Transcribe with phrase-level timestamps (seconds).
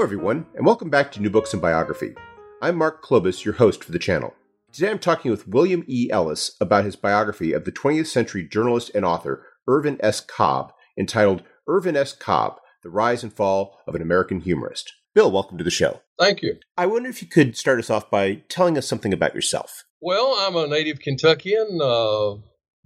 [0.00, 2.14] Hello, everyone, and welcome back to New Books and Biography.
[2.62, 4.32] I'm Mark Klobus, your host for the channel.
[4.72, 6.08] Today I'm talking with William E.
[6.10, 10.22] Ellis about his biography of the 20th century journalist and author Irvin S.
[10.22, 12.14] Cobb, entitled Irvin S.
[12.14, 14.90] Cobb The Rise and Fall of an American Humorist.
[15.14, 16.00] Bill, welcome to the show.
[16.18, 16.56] Thank you.
[16.78, 19.84] I wonder if you could start us off by telling us something about yourself.
[20.00, 22.36] Well, I'm a native Kentuckian, uh,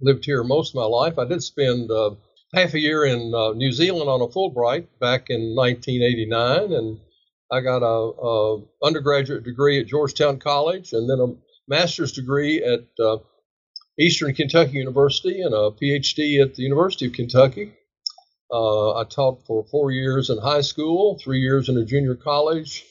[0.01, 1.17] lived here most of my life.
[1.17, 2.15] I did spend uh,
[2.53, 6.99] half a year in uh, New Zealand on a Fulbright back in 1989, and
[7.51, 11.35] I got a, a, undergraduate degree at Georgetown College, and then a
[11.67, 13.17] master's degree at uh,
[13.99, 17.73] Eastern Kentucky University, and a PhD at the University of Kentucky.
[18.51, 22.83] Uh, I taught for four years in high school, three years in a junior college,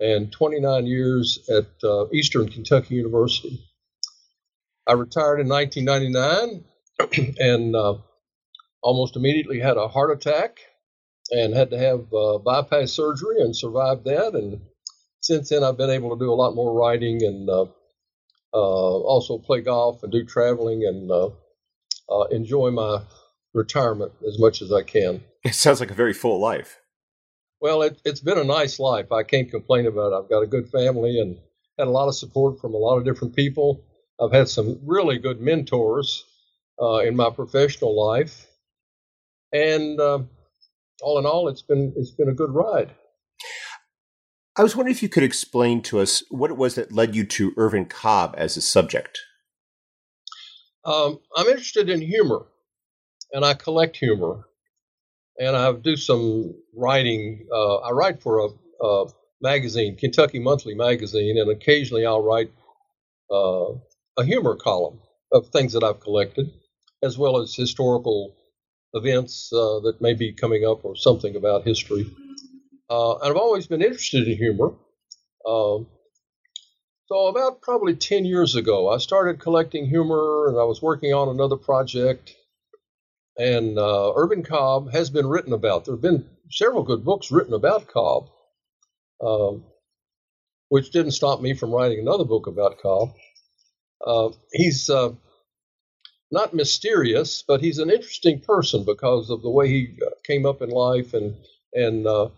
[0.00, 3.64] and 29 years at uh, Eastern Kentucky University.
[4.86, 6.64] I retired in 1999,
[7.38, 7.98] and uh,
[8.82, 10.58] almost immediately had a heart attack
[11.32, 14.34] and had to have uh, bypass surgery and survived that.
[14.34, 14.60] And
[15.20, 17.66] since then, I've been able to do a lot more writing and uh,
[18.54, 21.30] uh, also play golf and do traveling and uh,
[22.10, 23.02] uh, enjoy my
[23.54, 25.22] retirement as much as I can.
[25.44, 26.78] It sounds like a very full life.
[27.60, 29.10] Well, it, has been a nice life.
[29.10, 30.16] I can't complain about it.
[30.16, 31.36] I've got a good family and
[31.76, 33.84] had a lot of support from a lot of different people.
[34.20, 36.24] I've had some really good mentors
[36.80, 38.46] uh, in my professional life
[39.52, 40.20] and uh,
[41.02, 42.94] all in all, it's been it's been a good ride.
[44.56, 47.24] I was wondering if you could explain to us what it was that led you
[47.24, 49.18] to Irvin Cobb as a subject.
[50.84, 52.46] Um, I'm interested in humor,
[53.32, 54.44] and I collect humor,
[55.38, 57.46] and I do some writing.
[57.52, 59.06] Uh, I write for a, a,
[59.40, 62.52] magazine, Kentucky Monthly magazine, and occasionally I'll write
[63.30, 63.72] uh,
[64.16, 65.00] a humor column
[65.32, 66.50] of things that I've collected,
[67.02, 68.36] as well as historical
[68.94, 72.10] events uh, that may be coming up or something about history.
[72.90, 74.74] Uh, and I've always been interested in humor.
[75.46, 75.86] Um,
[77.06, 81.28] so, about probably 10 years ago, I started collecting humor and I was working on
[81.28, 82.34] another project.
[83.38, 85.84] And uh, Irvin Cobb has been written about.
[85.84, 88.28] There have been several good books written about Cobb,
[89.22, 89.64] um,
[90.68, 93.14] which didn't stop me from writing another book about Cobb.
[94.06, 95.12] Uh, he's uh,
[96.32, 100.62] not mysterious, but he's an interesting person because of the way he uh, came up
[100.62, 101.14] in life.
[101.14, 101.36] And
[101.74, 102.30] and uh,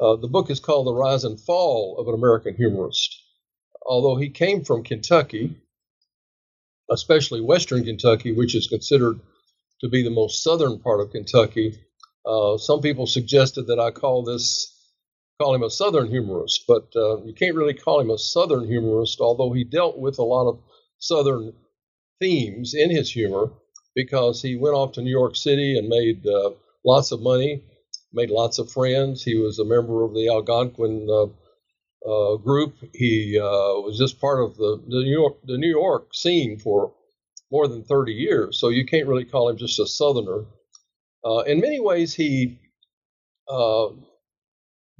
[0.00, 3.22] uh, the book is called The Rise and Fall of an American Humorist.
[3.86, 5.56] Although he came from Kentucky,
[6.90, 9.20] especially Western Kentucky, which is considered
[9.80, 11.78] to be the most southern part of Kentucky,
[12.24, 14.72] uh, some people suggested that I call this
[15.40, 19.20] call him a Southern humorist, but uh, you can't really call him a Southern humorist,
[19.20, 20.58] although he dealt with a lot of
[20.98, 21.52] Southern
[22.20, 23.50] themes in his humor
[23.94, 26.50] because he went off to New York City and made uh,
[26.84, 27.62] lots of money,
[28.12, 29.24] made lots of friends.
[29.24, 31.26] He was a member of the Algonquin uh,
[32.08, 32.76] uh, group.
[32.94, 36.94] He uh, was just part of the, the New York the New York scene for
[37.50, 38.60] more than 30 years.
[38.60, 40.44] So you can't really call him just a Southerner.
[41.24, 42.60] Uh, in many ways, he
[43.48, 43.88] uh,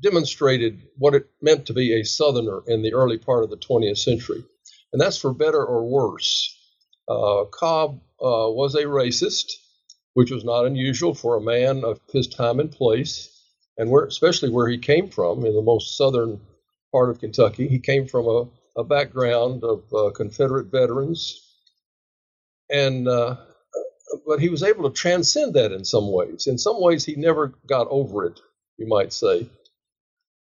[0.01, 3.99] demonstrated what it meant to be a Southerner in the early part of the 20th
[3.99, 4.45] century,
[4.93, 6.53] and that's for better or worse.
[7.09, 9.53] Uh, Cobb uh, was a racist,
[10.15, 13.31] which was not unusual for a man of his time and place,
[13.79, 16.41] and where, especially where he came from in the most southern
[16.93, 17.69] part of Kentucky.
[17.69, 18.49] He came from a,
[18.81, 21.41] a background of uh, Confederate veterans,
[22.71, 23.09] and
[24.27, 26.47] but he was able to transcend that in some ways.
[26.47, 28.41] In some ways, he never got over it,
[28.79, 29.49] you might say.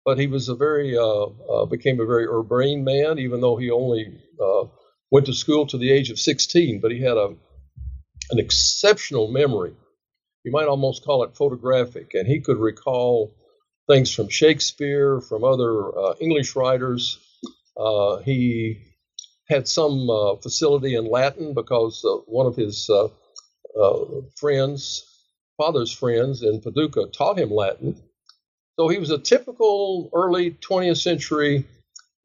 [0.06, 3.71] But he was a very uh, uh, became a very urbane man, even though he
[3.71, 4.65] only uh,
[5.13, 6.80] went to school to the age of 16.
[6.81, 7.36] But he had a
[8.31, 9.74] an exceptional memory.
[10.44, 13.31] You might almost call it photographic, and he could recall
[13.88, 17.19] things from Shakespeare, from other uh, English writers.
[17.77, 18.81] Uh, he
[19.48, 23.10] had some uh, facility in Latin because one of his uh,
[24.38, 25.06] friends,
[25.57, 28.01] father's friends in Paducah taught him Latin.
[28.80, 31.65] So he was a typical early 20th century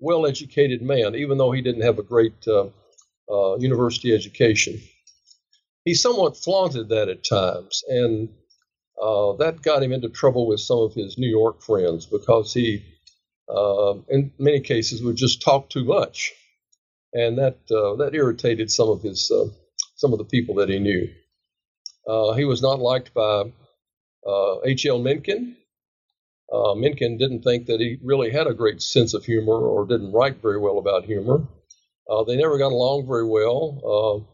[0.01, 2.69] well educated man, even though he didn't have a great uh,
[3.31, 4.81] uh, university education.
[5.85, 8.29] He somewhat flaunted that at times, and
[9.01, 12.85] uh, that got him into trouble with some of his New York friends because he,
[13.49, 16.33] uh, in many cases, would just talk too much,
[17.13, 19.33] and that uh, that irritated some of his
[19.97, 21.09] some of the people that he knew.
[22.07, 23.45] Uh, he was not liked by
[24.65, 24.97] H.L.
[24.97, 25.57] Uh, Mencken.
[26.53, 30.13] Uh, Mencken didn't think that he really had a great sense of humor or didn't
[30.13, 31.47] write very well about humor.
[32.09, 34.27] Uh, they never got along very well.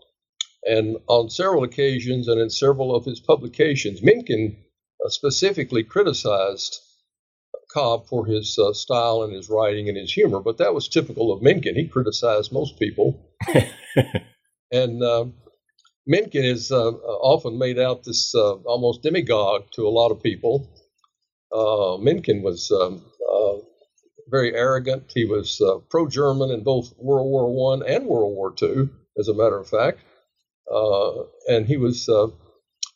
[0.65, 4.57] and on several occasions and in several of his publications, Mencken
[5.09, 6.81] specifically criticized
[7.73, 11.33] Cobb for his uh, style and his writing and his humor, but that was typical
[11.33, 11.75] of Mencken.
[11.75, 13.35] He criticized most people.
[14.73, 15.27] and uh,
[16.07, 20.71] Mencken is uh, often made out this uh, almost demagogue to a lot of people.
[21.55, 23.59] Uh, Mencken was um, uh,
[24.29, 25.13] very arrogant.
[25.15, 29.35] He was uh, pro-German in both World War One and World War Two, as a
[29.35, 30.01] matter of fact,
[30.73, 32.29] uh, and he was a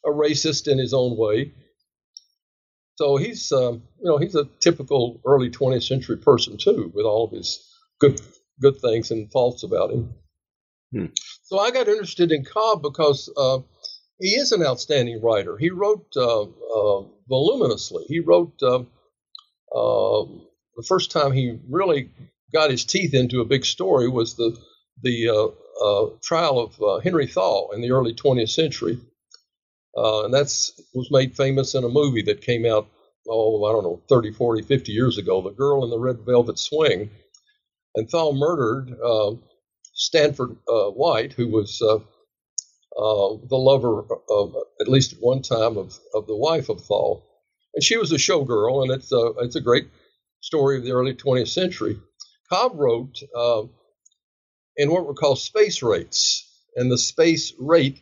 [0.06, 1.52] racist in his own way.
[2.96, 7.26] So he's, um, you know, he's a typical early 20th century person too, with all
[7.26, 7.64] of his
[8.00, 8.20] good
[8.60, 10.14] good things and faults about him.
[10.92, 11.06] Hmm.
[11.44, 13.58] So I got interested in Cobb because uh,
[14.18, 15.56] he is an outstanding writer.
[15.56, 18.04] He wrote uh, uh, voluminously.
[18.08, 18.80] He wrote uh,
[19.74, 20.24] uh,
[20.76, 22.10] the first time he really
[22.52, 24.56] got his teeth into a big story was the
[25.02, 28.98] the uh, trial of Henry Thaw in the early 20th century,
[29.94, 32.88] and that's was made famous in a movie that came out
[33.28, 35.40] oh I don't know 30, 40, 50 years ago.
[35.40, 37.10] The Girl in the Red Velvet Swing,
[37.94, 38.96] and Thaw murdered.
[39.98, 41.82] Stanford uh, White, who was
[42.98, 47.20] uh, the lover of, at least at one time, of, of the wife of Thaw.
[47.74, 49.86] And she was a showgirl, and it's a, it's a great
[50.40, 51.98] story of the early 20th century.
[52.50, 53.62] Cobb wrote uh,
[54.76, 58.00] in what were called space rates, and the space rate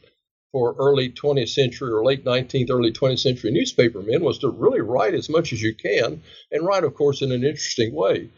[0.53, 5.13] for early 20th century or late 19th, early 20th century newspapermen was to really write
[5.13, 8.31] as much as you can and write, of course, in an interesting way.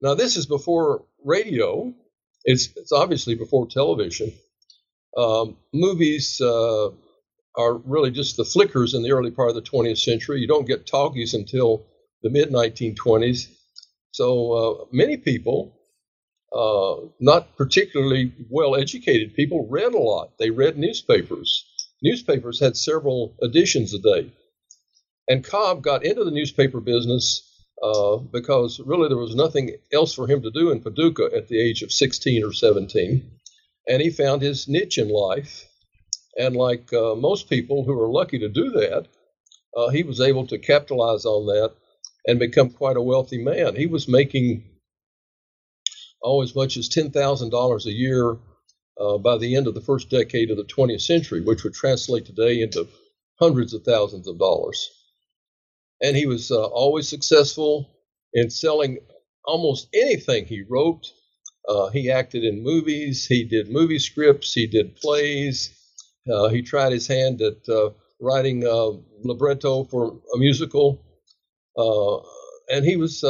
[0.00, 1.92] Now, this is before radio,
[2.44, 4.32] it's, it's obviously before television.
[5.16, 6.90] Um, movies uh,
[7.56, 10.40] are really just the flickers in the early part of the 20th century.
[10.40, 11.86] You don't get talkies until
[12.22, 13.48] the mid 1920s.
[14.12, 15.76] So uh, many people,
[16.52, 20.38] uh, not particularly well educated people, read a lot.
[20.38, 21.64] They read newspapers.
[22.02, 24.32] Newspapers had several editions a day.
[25.28, 27.46] And Cobb got into the newspaper business
[27.82, 31.60] uh, because really there was nothing else for him to do in Paducah at the
[31.60, 33.39] age of 16 or 17.
[33.88, 35.66] And he found his niche in life.
[36.38, 39.08] And like uh, most people who are lucky to do that,
[39.76, 41.72] uh, he was able to capitalize on that
[42.26, 43.76] and become quite a wealthy man.
[43.76, 44.64] He was making
[46.22, 48.36] oh, as much as $10,000 a year
[49.00, 52.26] uh, by the end of the first decade of the 20th century, which would translate
[52.26, 52.88] today into
[53.40, 54.90] hundreds of thousands of dollars
[56.02, 57.90] and he was uh, always successful
[58.32, 58.98] in selling
[59.44, 61.12] almost anything he wrote.
[61.70, 65.70] Uh, he acted in movies, he did movie scripts, he did plays.
[66.30, 68.90] Uh, he tried his hand at uh, writing uh,
[69.22, 71.00] libretto for a musical,
[71.78, 72.16] uh,
[72.74, 73.24] and he was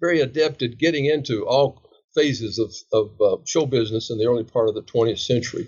[0.00, 1.82] very adept at getting into all
[2.14, 5.66] phases of, of show business in the early part of the 20th century.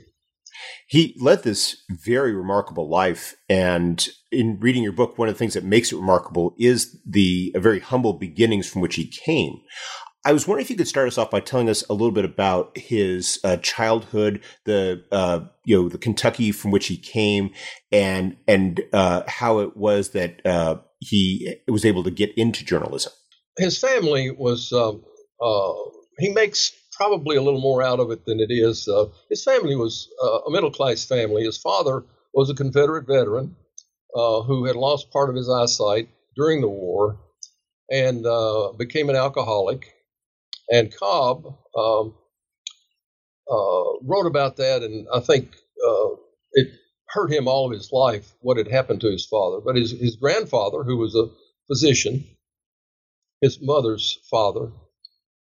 [0.87, 3.35] He led this very remarkable life.
[3.49, 7.53] And in reading your book, one of the things that makes it remarkable is the
[7.57, 9.57] very humble beginnings from which he came.
[10.27, 12.25] I was wondering if you could start us off by telling us a little bit
[12.25, 17.51] about his uh, childhood, the uh, you know the Kentucky from which he came,
[17.93, 23.13] and and uh, how it was that uh, he was able to get into journalism.
[23.59, 25.05] His family was um,
[25.43, 25.73] uh,
[26.19, 28.89] he makes probably a little more out of it than it is.
[28.89, 30.09] Uh, his family was
[30.47, 31.45] a middle class family.
[31.45, 33.57] His father was a Confederate veteran
[34.15, 37.21] who had lost part of his eyesight during the war
[37.91, 38.25] and
[38.79, 39.91] became an alcoholic.
[40.71, 42.15] And Cobb um,
[43.51, 45.55] uh, wrote about that, and I think
[45.87, 46.09] uh,
[46.53, 46.69] it
[47.09, 49.61] hurt him all of his life what had happened to his father.
[49.61, 51.29] But his, his grandfather, who was a
[51.69, 52.25] physician,
[53.41, 54.73] his mother's father,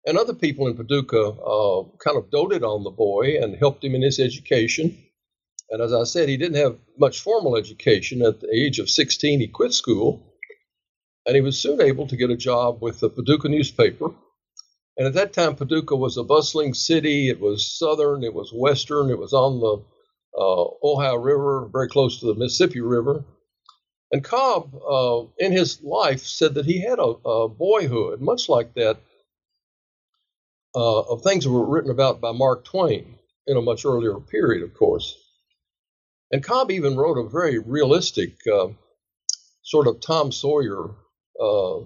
[0.05, 3.95] and other people in Paducah uh, kind of doted on the boy and helped him
[3.95, 4.97] in his education.
[5.69, 8.21] And as I said, he didn't have much formal education.
[8.21, 10.33] At the age of 16, he quit school,
[11.25, 14.09] and he was soon able to get a job with the Paducah newspaper.
[14.97, 17.29] And at that time, Paducah was a bustling city.
[17.29, 19.83] It was southern, it was western, it was on the
[20.39, 23.23] uh, Ohio River, very close to the Mississippi River.
[24.11, 28.75] And Cobb, uh, in his life, said that he had a, a boyhood, much like
[28.75, 28.99] that
[30.75, 34.63] uh, of things that were written about by Mark Twain in a much earlier period,
[34.63, 35.17] of course.
[36.31, 38.69] And Cobb even wrote a very realistic uh,
[39.63, 40.91] sort of Tom Sawyer
[41.39, 41.79] uh,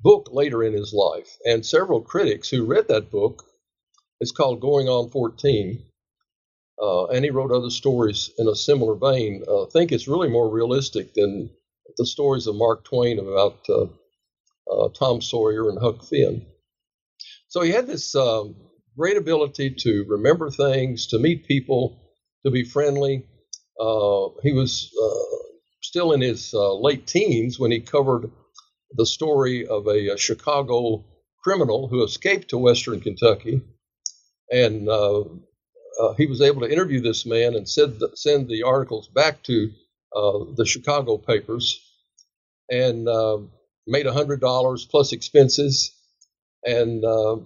[0.00, 1.36] book later in his life.
[1.44, 3.44] And several critics who read that book,
[4.20, 5.84] it's called Going on 14,
[6.80, 9.44] uh, and he wrote other stories in a similar vein.
[9.48, 11.50] Uh, think it's really more realistic than
[11.96, 13.86] the stories of Mark Twain about uh,
[14.70, 16.46] uh Tom Sawyer and Huck Finn.
[17.48, 18.54] So he had this um,
[18.96, 21.98] great ability to remember things, to meet people,
[22.44, 23.26] to be friendly.
[23.80, 25.48] Uh, he was uh,
[25.80, 28.30] still in his late teens when he covered
[28.92, 31.04] the story of a, a Chicago
[31.42, 33.62] criminal who escaped to Western Kentucky
[34.50, 35.20] and uh,
[36.00, 39.42] uh, he was able to interview this man and send the, send the articles back
[39.44, 39.70] to
[40.14, 41.80] uh, the Chicago papers,
[42.70, 43.38] and uh,
[43.86, 45.92] made hundred dollars plus expenses,
[46.64, 47.36] and uh,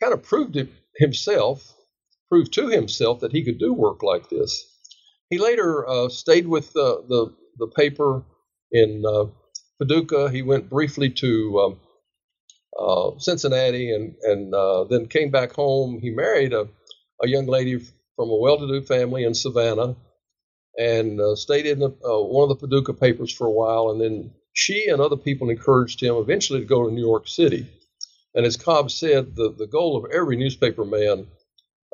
[0.00, 1.74] kind of proved it himself,
[2.30, 4.64] proved to himself that he could do work like this.
[5.28, 8.22] He later stayed with the, the, the paper
[8.70, 9.02] in
[9.84, 10.30] Paducah.
[10.30, 11.76] He went briefly to
[12.78, 15.98] um, Cincinnati and and then came back home.
[16.00, 16.68] He married a
[17.22, 17.78] a young lady
[18.16, 19.96] from a well-to-do family in Savannah,
[20.78, 23.90] and uh, stayed in the, uh, one of the Paducah papers for a while.
[23.90, 27.66] And then she and other people encouraged him eventually to go to New York City.
[28.34, 31.26] And as Cobb said, the, the goal of every newspaper man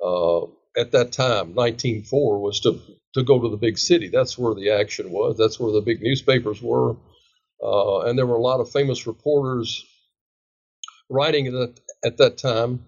[0.03, 0.45] uh,
[0.77, 2.81] at that time, 1904, was to,
[3.15, 4.09] to go to the big city.
[4.09, 5.37] That's where the action was.
[5.37, 6.97] That's where the big newspapers were.
[7.63, 9.85] Uh, and there were a lot of famous reporters
[11.11, 12.87] writing at, at that time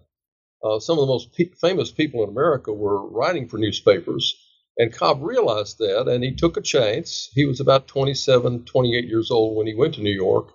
[0.63, 4.35] uh, some of the most pe- famous people in America were writing for newspapers.
[4.77, 7.29] And Cobb realized that, and he took a chance.
[7.35, 10.53] He was about 27, 28 years old when he went to New York.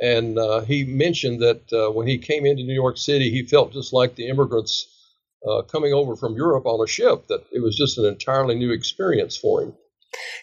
[0.00, 3.72] And uh, he mentioned that uh, when he came into New York City, he felt
[3.72, 4.86] just like the immigrants
[5.48, 8.72] uh, coming over from Europe on a ship, that it was just an entirely new
[8.72, 9.74] experience for him.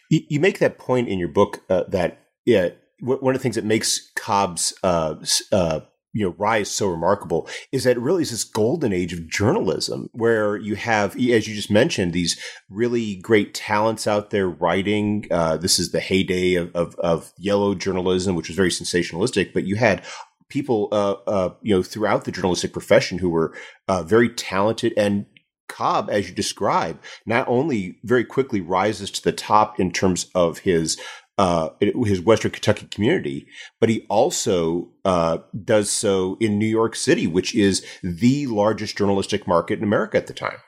[0.09, 2.69] You, make that point in your book uh, that yeah,
[2.99, 5.15] one of the things that makes Cobb's uh,
[5.51, 5.81] uh,
[6.13, 10.09] you know rise so remarkable is that it really is this golden age of journalism
[10.13, 15.57] where you have as you just mentioned these really great talents out there writing uh,
[15.57, 19.75] this is the heyday of, of, of, yellow journalism which was very sensationalistic but you
[19.75, 20.03] had
[20.49, 23.53] people uh, uh, you know throughout the journalistic profession who were
[23.87, 25.25] uh, very talented and
[25.71, 30.59] Cobb, as you describe, not only very quickly rises to the top in terms of
[30.59, 30.99] his
[31.41, 31.69] uh,
[32.05, 33.47] his Western Kentucky community,
[33.79, 39.47] but he also uh, does so in New York City, which is the largest journalistic
[39.47, 40.59] market in America at the time.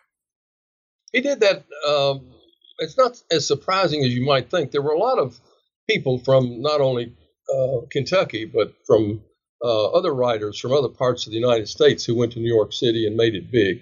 [1.11, 1.65] He did that.
[1.87, 2.31] Um,
[2.79, 4.71] it's not as surprising as you might think.
[4.71, 5.39] There were a lot of
[5.87, 7.15] people from not only
[7.55, 9.21] uh, Kentucky, but from
[9.63, 12.73] uh, other writers from other parts of the United States who went to New York
[12.73, 13.77] City and made it big.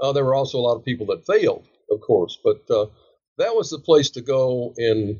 [0.00, 2.86] Uh, there were also a lot of people that failed, of course, but uh,
[3.38, 5.18] that was the place to go in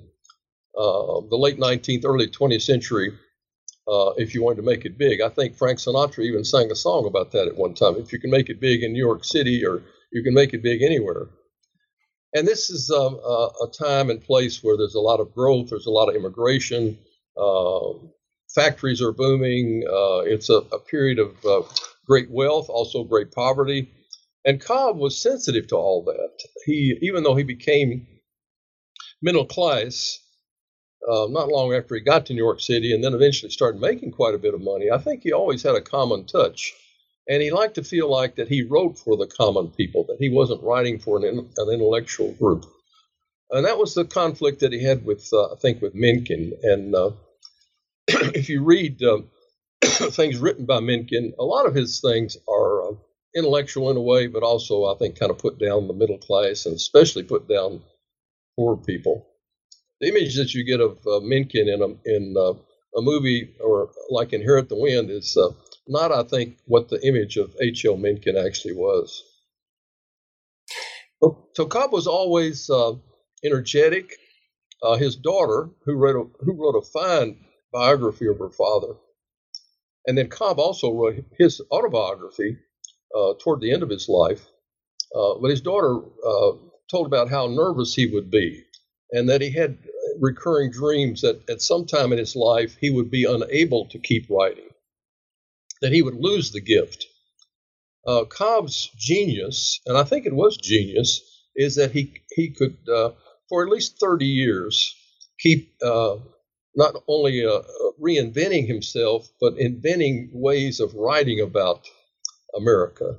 [0.77, 3.13] uh, the late 19th, early 20th century,
[3.89, 5.21] uh, if you wanted to make it big.
[5.21, 7.97] I think Frank Sinatra even sang a song about that at one time.
[7.97, 10.63] If you can make it big in New York City, or you can make it
[10.63, 11.29] big anywhere.
[12.35, 15.71] And this is um, a, a, time and place where there's a lot of growth,
[15.71, 16.99] there's a lot of immigration,
[17.37, 17.93] uh,
[18.55, 19.85] factories are booming.
[19.87, 21.63] Uh, it's a, a, period of uh,
[22.07, 23.91] great wealth, also great poverty.
[24.45, 26.43] And Cobb was sensitive to all that.
[26.65, 28.07] He, even though he became
[29.23, 30.19] middle class,
[31.09, 34.13] uh, not long after he got to New York City and then eventually started making
[34.13, 36.73] quite a bit of money, I think he always had a common touch.
[37.29, 40.29] And he liked to feel like that he wrote for the common people, that he
[40.29, 42.67] wasn't writing for an, an intellectual group.
[43.51, 46.53] And that was the conflict that he had with, uh, I think, with Mencken.
[46.63, 47.11] And uh,
[48.09, 49.23] if you read uh,
[49.83, 52.95] things written by Mencken, a lot of his things are uh,
[53.35, 56.67] intellectual in a way, but also I think kind of put down the middle class
[56.67, 57.83] and especially put down
[58.57, 59.27] poor people.
[60.01, 62.55] The image that you get of uh, Mencken in a in uh,
[62.99, 65.51] a movie or like Inherit the Wind is uh,
[65.89, 67.97] not, I think, what the image of H.L.
[67.97, 69.23] Mencken actually was.
[71.55, 72.95] So Cobb was always uh,
[73.45, 74.13] energetic.
[74.83, 77.39] Uh, his daughter, who wrote a, who wrote a fine
[77.73, 78.95] biography of her father,
[80.07, 82.59] and then Cobb also wrote his autobiography
[83.17, 84.47] uh, toward the end of his life.
[85.15, 86.53] Uh, but his daughter uh,
[86.91, 88.65] told about how nervous he would be,
[89.13, 89.79] and that he had
[90.21, 94.29] recurring dreams that at some time in his life he would be unable to keep
[94.31, 94.69] writing,
[95.83, 97.07] that he would lose the gift.
[98.07, 101.21] Uh, Cobb's genius, and I think it was genius,
[101.57, 103.11] is that he he could uh,
[103.49, 104.95] for at least 30 years
[105.39, 106.17] keep uh,
[106.75, 107.63] not only uh,
[108.01, 111.89] reinventing himself but inventing ways of writing about
[112.55, 113.17] America.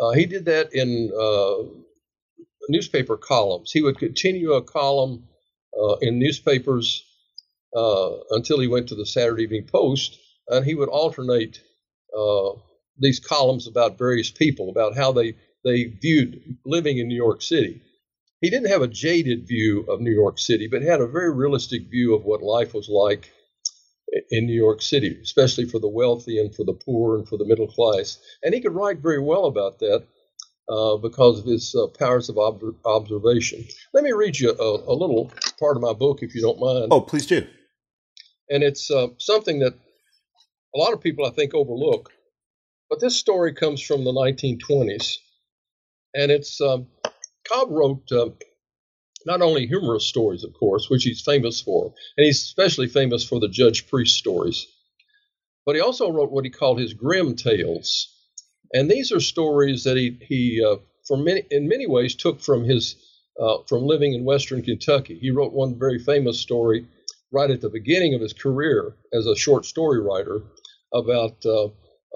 [0.00, 1.87] Uh, he did that in uh,
[2.68, 3.70] newspaper columns.
[3.72, 5.24] He would continue a column
[5.80, 7.04] uh, in newspapers
[7.76, 11.60] uh, until he went to the Saturday Evening Post, and he would alternate
[12.16, 12.50] uh,
[12.98, 15.34] these columns about various people, about how they,
[15.64, 17.82] they viewed living in New York City.
[18.40, 21.90] He didn't have a jaded view of New York City, but had a very realistic
[21.90, 23.30] view of what life was like
[24.30, 27.44] in New York City, especially for the wealthy and for the poor and for the
[27.44, 28.18] middle class.
[28.42, 30.06] And he could write very well about that
[30.68, 33.64] uh, because of his uh, powers of ob- observation.
[33.94, 36.88] Let me read you a, a, little part of my book, if you don't mind.
[36.90, 37.46] Oh, please do.
[38.50, 39.74] And it's uh, something that
[40.74, 42.10] a lot of people, I think, overlook.
[42.90, 45.16] But this story comes from the 1920s.
[46.14, 46.86] And it's um,
[47.46, 48.30] Cobb wrote uh,
[49.26, 53.40] not only humorous stories, of course, which he's famous for, and he's especially famous for
[53.40, 54.66] the Judge Priest stories,
[55.66, 58.14] but he also wrote what he called his grim tales.
[58.72, 62.64] And these are stories that he, he uh, for many, in many ways, took from
[62.64, 62.96] his
[63.40, 65.18] uh, from living in Western Kentucky.
[65.18, 66.86] He wrote one very famous story
[67.32, 70.42] right at the beginning of his career as a short story writer
[70.92, 71.66] about uh,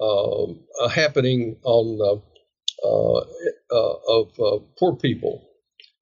[0.03, 3.25] um, a happening on uh, uh,
[3.71, 5.47] uh, of poor people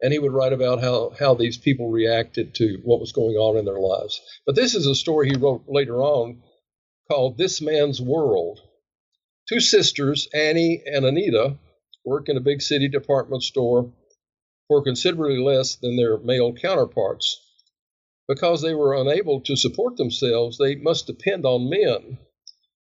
[0.02, 3.58] and he would write about how, how these people reacted to what was going on
[3.58, 4.20] in their lives.
[4.46, 6.42] But this is a story he wrote later on
[7.10, 8.60] called This Man's World.
[9.52, 11.58] Two sisters, Annie and Anita,
[12.06, 13.92] work in a big city department store
[14.70, 17.38] for considerably less than their male counterparts.
[18.30, 22.18] Because they were unable to support themselves, they must depend on men.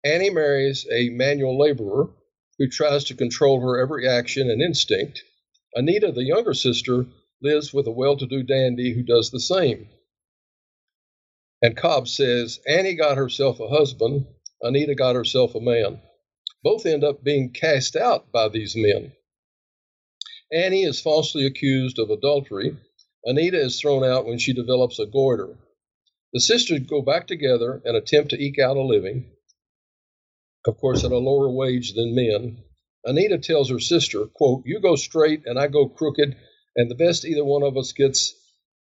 [0.03, 2.11] Annie marries a manual laborer
[2.59, 5.23] who tries to control her every action and instinct.
[5.73, 7.07] Anita, the younger sister,
[7.41, 9.89] lives with a well to do dandy who does the same.
[11.59, 14.27] And Cobb says Annie got herself a husband,
[14.61, 15.99] Anita got herself a man.
[16.63, 19.13] Both end up being cast out by these men.
[20.51, 22.77] Annie is falsely accused of adultery.
[23.25, 25.57] Anita is thrown out when she develops a goiter.
[26.33, 29.31] The sisters go back together and attempt to eke out a living,
[30.65, 32.63] of course, at a lower wage than men.
[33.05, 36.35] Anita tells her sister, quote, You go straight and I go crooked,
[36.75, 38.35] and the best either one of us gets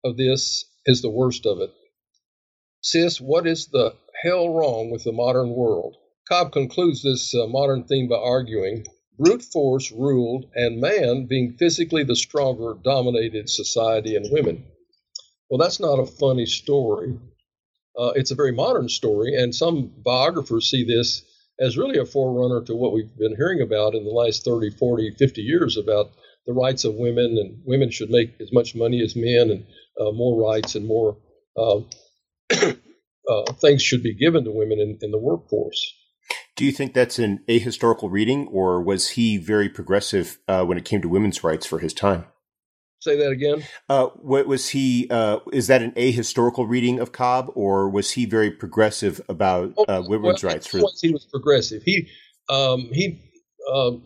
[0.03, 1.71] of this is the worst of it.
[2.81, 5.95] Sis, what is the hell wrong with the modern world?
[6.29, 8.85] Cobb concludes this uh, modern theme by arguing
[9.17, 14.65] brute force ruled, and man, being physically the stronger, dominated society and women.
[15.49, 17.17] Well, that's not a funny story.
[17.97, 21.23] Uh, it's a very modern story, and some biographers see this
[21.59, 25.15] as really a forerunner to what we've been hearing about in the last 30, 40,
[25.17, 26.11] 50 years about
[26.45, 29.65] the rights of women and women should make as much money as men and
[29.99, 31.17] uh, more rights and more
[31.57, 31.79] uh,
[33.29, 35.96] uh, things should be given to women in, in the workforce.
[36.57, 40.85] Do you think that's an ahistorical reading, or was he very progressive uh, when it
[40.85, 42.25] came to women's rights for his time?
[42.99, 43.63] Say that again.
[43.87, 45.07] Uh, what was he?
[45.11, 50.01] Uh, is that an ahistorical reading of Cobb, or was he very progressive about uh,
[50.03, 50.65] women's well, rights?
[50.65, 51.83] For he was progressive.
[51.83, 52.09] He
[52.49, 53.21] um, he
[53.71, 54.01] um,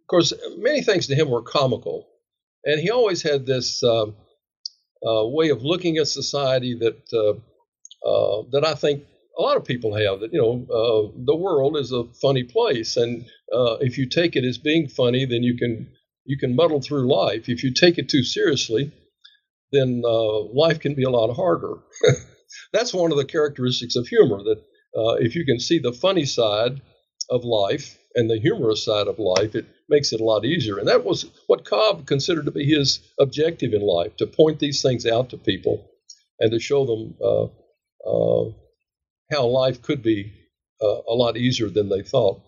[0.00, 2.08] of course many things to him were comical,
[2.64, 4.16] and he always had this um,
[5.06, 9.04] uh, way of looking at society that uh, uh, that I think
[9.38, 10.20] a lot of people have.
[10.20, 13.24] That you know the world is a funny place, and
[13.80, 15.88] if you take it as being funny, then you can
[16.24, 17.48] you can muddle through life.
[17.48, 18.92] If you take it too seriously,
[19.72, 21.74] then uh, life can be a lot harder.
[22.72, 24.58] That's one of the characteristics of humor that
[24.96, 26.80] uh, if you can see the funny side
[27.30, 30.78] of life and the humorous side of life, it makes it a lot easier.
[30.78, 34.82] And that was what Cobb considered to be his objective in life to point these
[34.82, 35.88] things out to people
[36.38, 37.44] and to show them uh,
[38.04, 38.50] uh
[39.32, 40.32] how life could be
[40.82, 42.42] uh, a lot easier than they thought.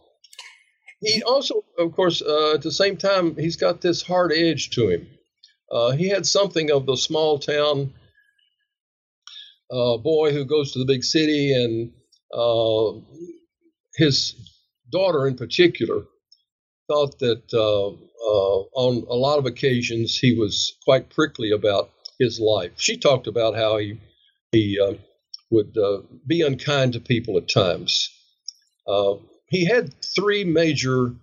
[1.00, 4.88] he also, of course, uh, at the same time, he's got this hard edge to
[4.88, 5.06] him.
[5.70, 7.92] Uh, he had something of the small town
[9.70, 11.92] uh, boy who goes to the big city, and
[12.32, 12.92] uh,
[13.96, 14.34] his
[14.90, 16.02] daughter in particular
[16.88, 17.90] thought that uh,
[18.76, 22.72] on a lot of occasions he was quite prickly about his life.
[22.76, 23.98] She talked about how he
[24.52, 24.78] he
[25.54, 25.76] would
[26.26, 28.10] be unkind to people at times.
[29.48, 31.14] he had three major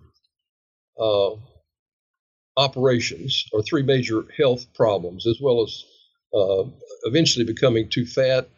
[2.56, 5.84] operations or three major health problems, as well as
[6.34, 6.64] uh,
[7.04, 8.48] eventually becoming too fat.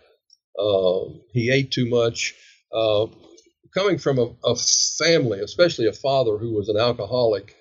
[0.59, 2.35] Uh, he ate too much.
[2.73, 3.07] Uh,
[3.73, 4.57] coming from a, a,
[4.99, 7.57] family, especially a father who was an alcoholic,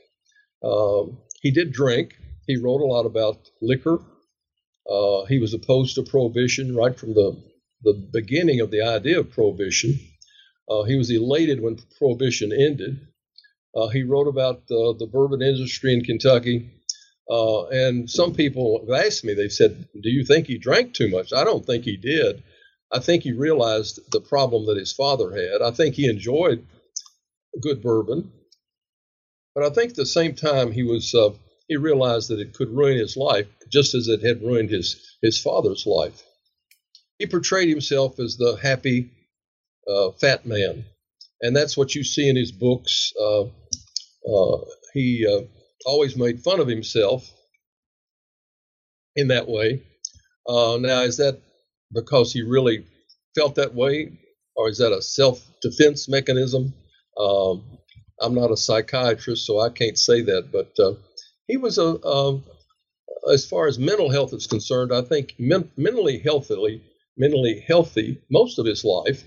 [0.64, 2.16] um, he did drink.
[2.48, 4.00] He wrote a lot about liquor.
[4.90, 7.42] Uh, he was opposed to prohibition right from the,
[7.84, 10.00] the beginning of the idea of prohibition.
[10.70, 13.08] Uh, he was elated when prohibition ended.
[13.76, 16.72] Uh, he wrote about the bourbon industry in Kentucky.
[17.30, 21.10] Uh, and some people have asked me, they've said, Do you think he drank too
[21.10, 21.34] much?
[21.34, 22.44] I don't think he did.
[22.92, 25.62] I think he realized the problem that his father had.
[25.62, 26.66] I think he enjoyed
[27.62, 28.32] good bourbon.
[29.56, 31.14] But I think at the same time, he was.
[31.14, 31.32] Uh,
[31.68, 35.42] he realized that it could ruin his life just as it had ruined his, his
[35.42, 36.22] father's life.
[37.20, 39.12] He portrayed himself as the happy
[39.88, 40.86] uh, fat man.
[41.42, 43.12] And that's what you see in his books.
[43.20, 44.58] Uh, uh
[44.94, 45.46] he uh,
[45.86, 47.30] always made fun of himself
[49.16, 49.82] in that way.
[50.48, 51.40] Uh, now, is that
[51.94, 52.86] because he really
[53.36, 54.20] felt that way,
[54.56, 56.74] or is that a self defense mechanism?
[57.18, 57.64] Um,
[58.22, 60.94] I'm not a psychiatrist, so I can't say that, but uh,
[61.48, 62.40] he was a, uh,
[63.32, 66.82] as far as mental health is concerned, I think men- mentally healthily,
[67.18, 69.24] mentally healthy most of his life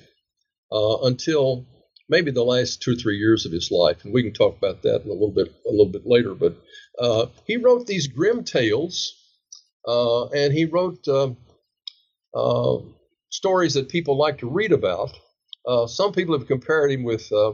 [0.73, 1.67] uh, until
[2.09, 4.83] maybe the last two or three years of his life, and we can talk about
[4.83, 6.35] that in a little bit a little bit later.
[6.35, 6.57] But
[6.99, 9.15] uh, he wrote these grim tales,
[9.87, 11.31] uh, and he wrote uh,
[12.35, 12.79] uh
[13.31, 15.11] stories that people like to read about.
[15.67, 17.53] Uh, some people have compared him with, uh,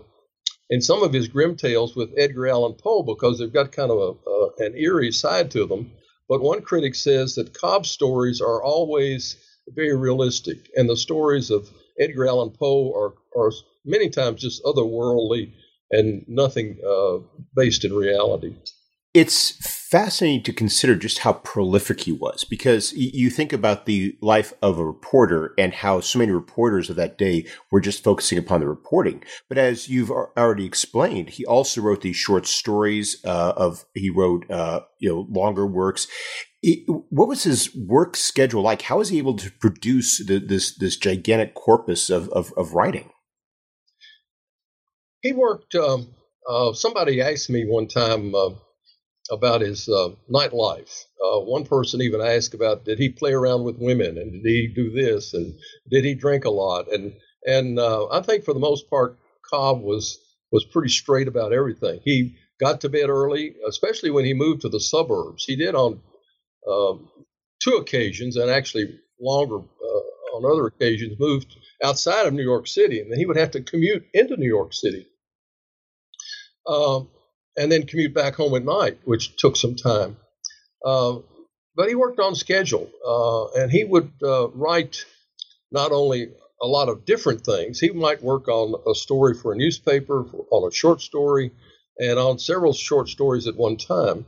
[0.69, 4.19] in some of his grim tales, with Edgar Allan Poe because they've got kind of
[4.27, 5.91] a, an eerie side to them.
[6.29, 9.37] But one critic says that Cobb's stories are always
[9.69, 13.53] very realistic, and the stories of Edgar Allan Poe are, are
[13.85, 15.53] many times just otherworldly
[15.91, 17.19] and nothing uh,
[17.55, 18.55] based in reality.
[19.15, 24.55] It's fascinating to consider just how prolific he was because you think about the life
[24.63, 28.61] of a reporter and how so many reporters of that day were just focusing upon
[28.61, 29.23] the reporting.
[29.51, 34.51] But as you've already explained, he also wrote these short stories uh, of he wrote
[34.51, 36.07] uh, you know longer works.
[37.11, 38.81] what was his work schedule like?
[38.81, 43.11] How was he able to produce the, this this gigantic corpus of, of, of writing?
[45.21, 45.75] He worked.
[45.75, 46.15] Um,
[46.49, 48.55] uh, somebody asked me one time uh,
[49.31, 51.05] about his uh, nightlife.
[51.25, 54.73] Uh, one person even asked about did he play around with women and did he
[54.75, 55.55] do this and
[55.91, 57.15] did he drink a lot and
[57.47, 60.19] and uh, I think for the most part Cobb was
[60.51, 62.01] was pretty straight about everything.
[62.05, 65.45] He got to bed early, especially when he moved to the suburbs.
[65.45, 66.01] He did on
[66.71, 67.09] um,
[67.61, 73.01] two occasions and actually longer uh, on other occasions moved outside of New York City,
[73.01, 75.07] and then he would have to commute into New York City.
[76.67, 77.09] Um,
[77.57, 80.17] and then commute back home at night, which took some time.
[80.85, 81.19] Uh,
[81.75, 85.05] but he worked on schedule, uh, and he would uh, write
[85.71, 86.29] not only
[86.61, 87.81] a lot of different things.
[87.81, 91.51] He might work on a story for a newspaper, for, on a short story,
[91.99, 94.27] and on several short stories at one time,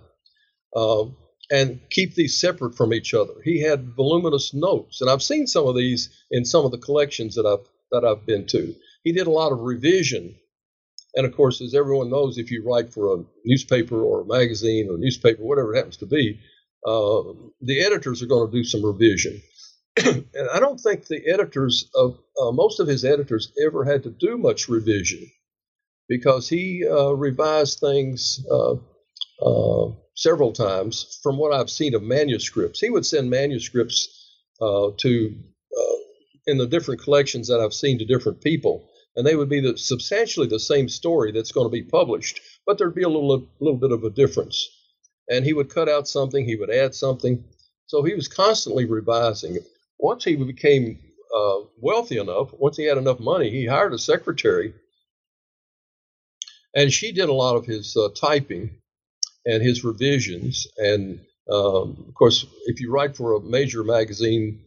[0.75, 1.17] um,
[1.51, 3.35] and keep these separate from each other.
[3.45, 7.35] He had voluminous notes, and I've seen some of these in some of the collections
[7.35, 8.75] that I've that I've been to.
[9.05, 10.35] He did a lot of revision
[11.15, 14.89] and of course, as everyone knows, if you write for a newspaper or a magazine
[14.91, 16.41] or a newspaper, whatever it happens to be,
[16.87, 17.23] uh,
[17.61, 19.41] the editors are going to do some revision.
[20.05, 24.11] and I don't think the editors of uh, most of his editors ever had to
[24.11, 25.25] do much revision
[26.09, 28.75] because he uh, revised things uh,
[29.41, 32.81] uh, several times from what I've seen of manuscripts.
[32.81, 34.09] He would send manuscripts
[34.61, 35.37] uh, to
[36.47, 39.79] in the different collections that I've seen to different people and they would be the,
[39.79, 43.65] substantially the same story that's going to be published, but there'd be a little, a
[43.65, 44.69] little bit of a difference.
[45.29, 47.45] And he would cut out something, he would add something.
[47.87, 49.59] So he was constantly revising.
[49.99, 50.99] Once he became
[51.35, 54.75] uh, wealthy enough, once he had enough money, he hired a secretary,
[56.75, 58.71] and she did a lot of his uh, typing
[59.47, 60.67] and his revisions.
[60.77, 64.61] And um, of course, if you write for a major magazine,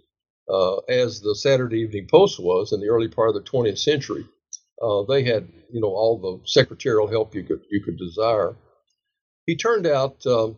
[0.49, 4.25] uh, as the Saturday Evening Post was in the early part of the 20th century,
[4.81, 8.55] Uh, they had, you know, all the secretarial help you could you could desire.
[9.45, 10.57] He turned out um,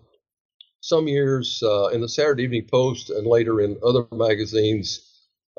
[0.82, 5.06] some years uh, in the Saturday Evening Post and later in other magazines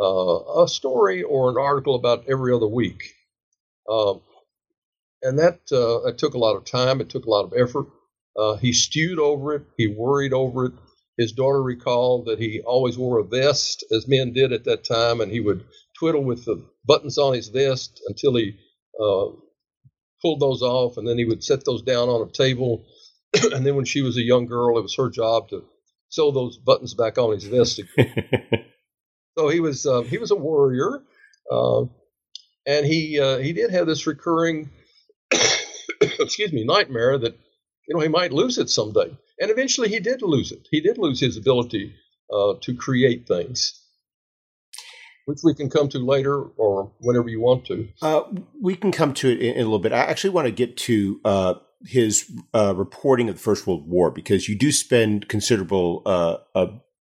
[0.00, 3.02] uh, a story or an article about every other week.
[3.88, 4.22] Um,
[5.22, 7.86] and that, uh, it took a lot of time, it took a lot of effort.
[8.36, 10.72] Uh, he stewed over it, he worried over it.
[11.18, 15.20] His daughter recalled that he always wore a vest, as men did at that time,
[15.20, 15.64] and he would
[16.00, 18.56] twiddle with the buttons on his vest until he
[18.98, 19.26] uh,
[20.22, 22.84] pulled those off, and then he would set those down on a table.
[23.52, 25.64] and then when she was a young girl, it was her job to
[26.08, 27.80] sew those buttons back on his vest
[29.38, 31.02] so he was uh, he was a warrior,
[31.50, 31.82] uh,
[32.66, 34.70] and he uh, he did have this recurring,
[36.00, 37.38] excuse me, nightmare that
[37.88, 40.66] you know he might lose it someday, and eventually he did lose it.
[40.70, 41.94] He did lose his ability
[42.32, 43.79] uh, to create things.
[45.30, 47.88] Which we can come to later or whenever you want to.
[48.02, 48.22] Uh,
[48.60, 49.92] we can come to it in, in, a little bit.
[49.92, 51.54] I actually want to get to uh,
[51.86, 56.02] his reporting of the First World War because you do spend considerable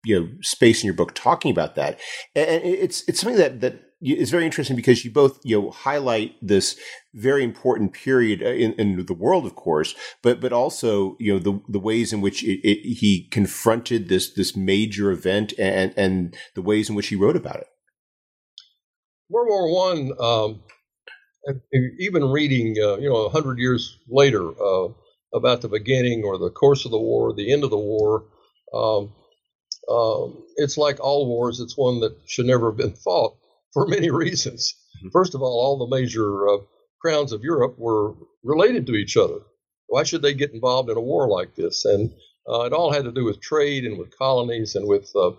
[0.04, 1.98] you know space in your book talking about that,
[2.34, 6.34] and it's it's something that that is very interesting because you both you know highlight
[6.40, 6.78] this
[7.14, 11.38] very important period uh, in, in the world, of course, but but also you know
[11.38, 16.34] the the ways in which it, it, he confronted this this major event and and
[16.54, 17.66] the ways in which he wrote about it.
[19.30, 20.62] World War One, um,
[22.00, 24.88] even reading uh, you know a hundred years later uh,
[25.32, 28.24] about the beginning or the course of the war, the end of the war.
[28.74, 29.12] Um,
[29.88, 33.36] um, it's like all wars, it's one that should never have been fought
[33.72, 34.74] for many reasons.
[34.98, 35.08] Mm-hmm.
[35.12, 36.58] First of all, all the major uh,
[37.00, 39.38] crowns of Europe were related to each other.
[39.86, 41.84] Why should they get involved in a war like this?
[41.84, 42.10] And
[42.48, 45.32] uh, it all had to do with trade and with colonies and with uh,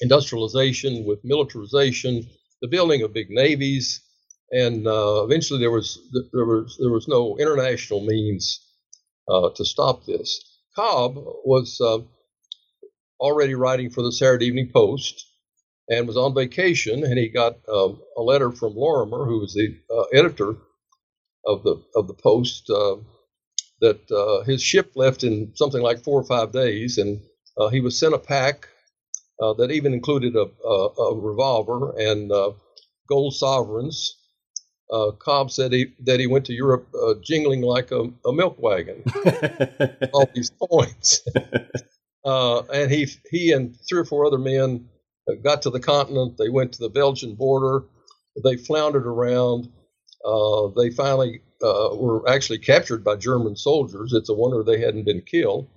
[0.00, 2.28] industrialization, with militarization,
[2.62, 4.00] the building of big navies,
[4.52, 5.98] and uh, eventually there was
[6.32, 8.60] there was there was no international means
[9.28, 10.40] uh, to stop this.
[10.74, 11.98] Cobb was uh,
[13.20, 15.26] already writing for the Saturday Evening Post
[15.90, 19.76] and was on vacation, and he got um, a letter from Lorimer, who was the
[19.90, 20.54] uh, editor
[21.44, 22.96] of the of the Post, uh,
[23.80, 27.20] that uh, his ship left in something like four or five days, and
[27.72, 28.68] he was sent a pack
[29.42, 32.52] uh, that even included a, a, a revolver and uh,
[33.08, 34.16] gold sovereigns.
[35.20, 36.86] Cobb said he, that he went to Europe
[37.22, 39.02] jingling like a, a milk wagon.
[40.12, 41.22] all these points.
[42.24, 44.88] Uh, and he he and three or four other men
[45.42, 46.36] got to the continent.
[46.36, 47.84] They went to the Belgian border.
[48.44, 49.68] They floundered around.
[50.24, 54.12] Uh, they finally uh, were actually captured by German soldiers.
[54.12, 55.68] It's a wonder they hadn't been killed.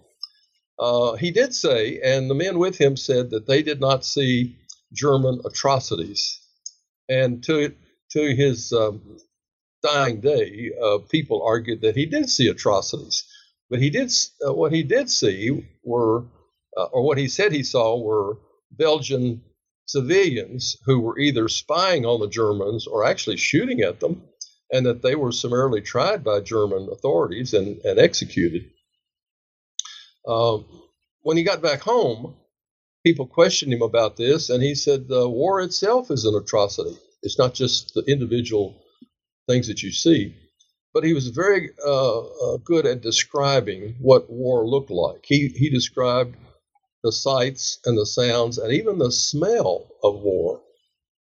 [0.77, 4.57] Uh, he did say, and the men with him said that they did not see
[4.93, 6.39] German atrocities.
[7.09, 7.73] And to
[8.11, 9.17] to his um,
[9.83, 13.23] dying day, uh, people argued that he did see atrocities.
[13.69, 14.11] But he did
[14.45, 16.25] uh, what he did see were
[16.77, 18.37] uh, or what he said he saw were
[18.71, 19.41] Belgian
[19.87, 24.23] civilians who were either spying on the Germans or actually shooting at them,
[24.71, 28.71] and that they were summarily tried by German authorities and, and executed.
[30.27, 30.65] Um,
[31.21, 32.35] when he got back home,
[33.05, 36.97] people questioned him about this, and he said the war itself is an atrocity.
[37.23, 38.81] It's not just the individual
[39.47, 40.35] things that you see.
[40.93, 45.25] But he was very uh, uh, good at describing what war looked like.
[45.25, 46.37] He, he described
[47.03, 50.61] the sights and the sounds and even the smell of war.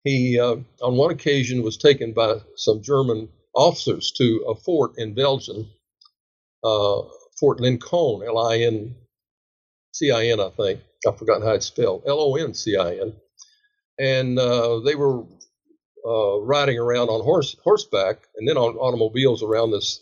[0.04, 5.14] He, uh, on one occasion, was taken by some German officers to a fort in
[5.14, 5.70] Belgium,
[6.64, 7.02] uh,
[7.42, 8.94] Fort Lincoln, L I N
[9.92, 10.80] C I N, I think.
[11.08, 13.14] I've forgotten how it's spelled, L O N C I N.
[13.98, 15.24] And uh, they were
[16.06, 19.98] uh, riding around on horse horseback and then on automobiles around this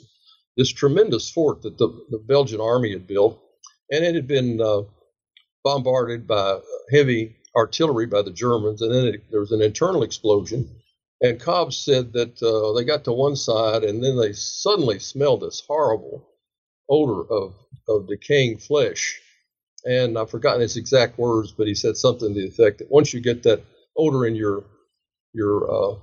[0.59, 3.41] this tremendous fort that the, the Belgian army had built,
[3.91, 4.83] and it had been uh,
[5.65, 6.61] bombarded by
[6.93, 10.69] heavy artillery by the Germans, and then it, there was an internal explosion.
[11.23, 15.41] And Cobb said that uh, they got to one side, and then they suddenly smelled
[15.41, 16.27] this horrible
[16.91, 17.55] odor of,
[17.89, 19.21] of decaying flesh.
[19.85, 23.15] And I've forgotten his exact words, but he said something to the effect that once
[23.15, 23.65] you get that
[23.97, 24.65] odor in your
[25.33, 25.97] your uh,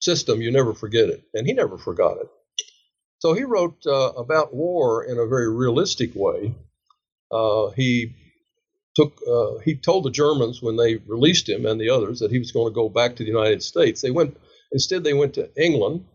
[0.00, 1.24] system, you never forget it.
[1.34, 2.28] And he never forgot it.
[3.18, 6.54] So he wrote uh, about war in a very realistic way.
[7.30, 8.14] Uh, he
[8.94, 12.38] took uh, he told the Germans when they released him and the others that he
[12.38, 14.00] was going to go back to the United States.
[14.00, 14.36] They went
[14.72, 16.06] instead they went to England.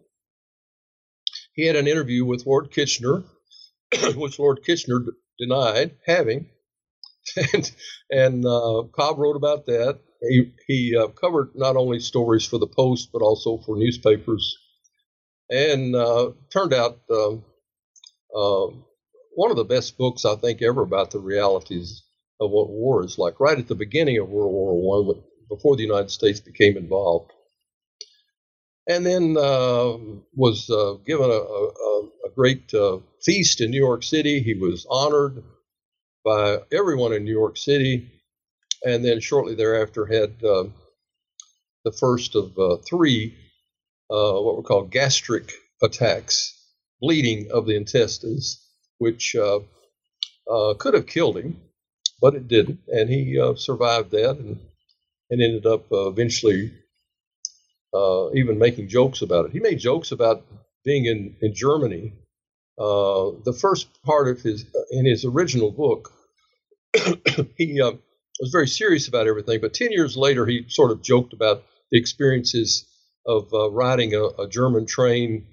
[1.54, 3.24] He had an interview with Lord Kitchener,
[4.16, 6.50] which Lord Kitchener d- denied having,
[7.54, 7.72] and
[8.12, 10.00] and uh, Cobb wrote about that.
[10.22, 14.58] He he uh, covered not only stories for the Post but also for newspapers
[15.52, 17.44] and uh, turned out um,
[18.36, 18.68] uh,
[19.36, 22.04] one of the best books I think ever about the realities
[22.40, 23.40] of what war is like.
[23.40, 27.32] Right at the beginning of World War One, before the United States became involved,
[28.90, 29.98] and then uh,
[30.36, 34.42] was uh, given a, a, a great uh, feast in New York City.
[34.42, 35.44] He was honored
[36.26, 38.12] by everyone in New York City,
[38.84, 40.64] and then shortly thereafter had uh,
[41.86, 43.36] the first of uh, three
[44.10, 46.60] uh, what were called gastric attacks,
[47.00, 48.60] bleeding of the intestines,
[48.98, 49.36] which
[50.80, 51.62] could have killed him,
[52.20, 54.60] but it didn't, and he survived that and,
[55.30, 56.72] and ended up eventually
[57.94, 59.52] uh, even making jokes about it.
[59.52, 60.46] He made jokes about
[60.86, 62.14] being in, in Germany.
[62.78, 66.12] Uh, the first part of his, in his original book,
[67.58, 67.92] he uh,
[68.40, 72.00] was very serious about everything, but 10 years later, he sort of joked about the
[72.00, 72.86] experiences
[73.26, 75.46] of uh, riding a, a, German train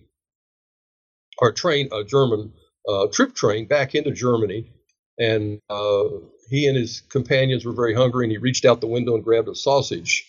[1.39, 2.53] or train, a German
[2.89, 4.71] uh, troop train back into Germany.
[5.19, 6.05] And uh,
[6.49, 9.49] he and his companions were very hungry, and he reached out the window and grabbed
[9.49, 10.25] a sausage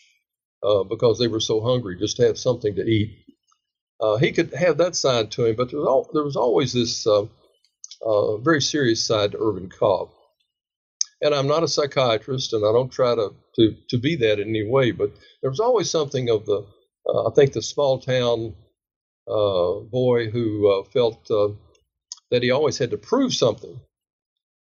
[0.64, 3.26] uh, because they were so hungry just to have something to eat.
[4.00, 6.74] Uh, he could have that side to him, but there was, al- there was always
[6.74, 7.24] this uh,
[8.06, 10.10] uh, very serious side to Irvin Cobb.
[11.22, 14.50] And I'm not a psychiatrist, and I don't try to, to, to be that in
[14.50, 16.66] any way, but there was always something of the,
[17.10, 18.54] uh, I think, the small town
[19.26, 21.28] boy who felt
[22.32, 23.80] that he always had to prove something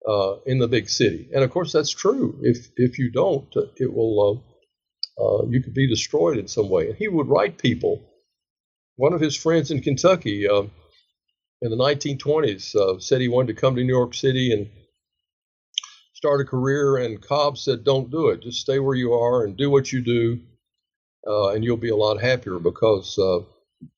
[0.08, 1.30] uh, in the big city.
[1.34, 2.40] And of course, that's true.
[2.42, 4.44] If if you don't, it will
[5.20, 6.88] uh, you could be destroyed in some way.
[6.88, 8.04] And he would write people.
[8.98, 10.64] One of his friends in Kentucky uh,
[11.62, 14.70] in the 1920s uh, said he wanted to come to New York City and
[16.14, 18.42] start a career, and Cobb said, "Don't do it.
[18.42, 20.40] Just stay where you are and do what you do,
[21.28, 23.40] uh, and you'll be a lot happier." Because uh,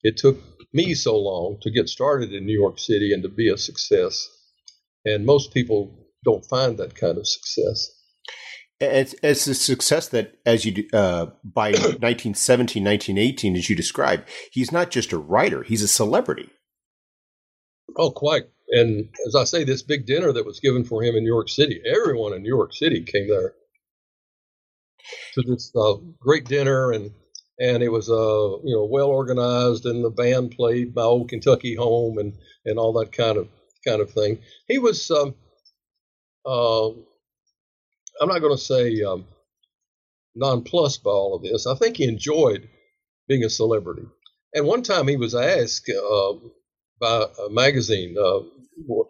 [0.04, 0.38] it took
[0.74, 4.30] me so long to get started in New York City and to be a success,
[5.06, 7.97] and most people don't find that kind of success.
[8.80, 14.72] It's, it's a success that, as you uh, by 1917, 1918, as you described, he's
[14.72, 16.50] not just a writer; he's a celebrity.
[17.96, 18.44] Oh, quite.
[18.70, 21.50] And as I say, this big dinner that was given for him in New York
[21.50, 23.54] City, everyone in New York City came there
[25.34, 27.12] to this uh, great dinner, and
[27.60, 31.76] and it was uh you know well organized, and the band played my old Kentucky
[31.76, 32.34] home, and
[32.66, 33.48] and all that kind of
[33.86, 34.40] kind of thing.
[34.68, 35.10] He was.
[35.10, 35.34] Um,
[36.46, 36.90] uh,
[38.22, 39.26] I'm not going to say um,
[40.36, 41.68] nonplussed by all of this.
[41.68, 42.70] I think he enjoyed
[43.28, 44.04] being a celebrity.
[44.54, 46.34] And one time he was asked uh,
[47.00, 48.40] by a magazine, uh,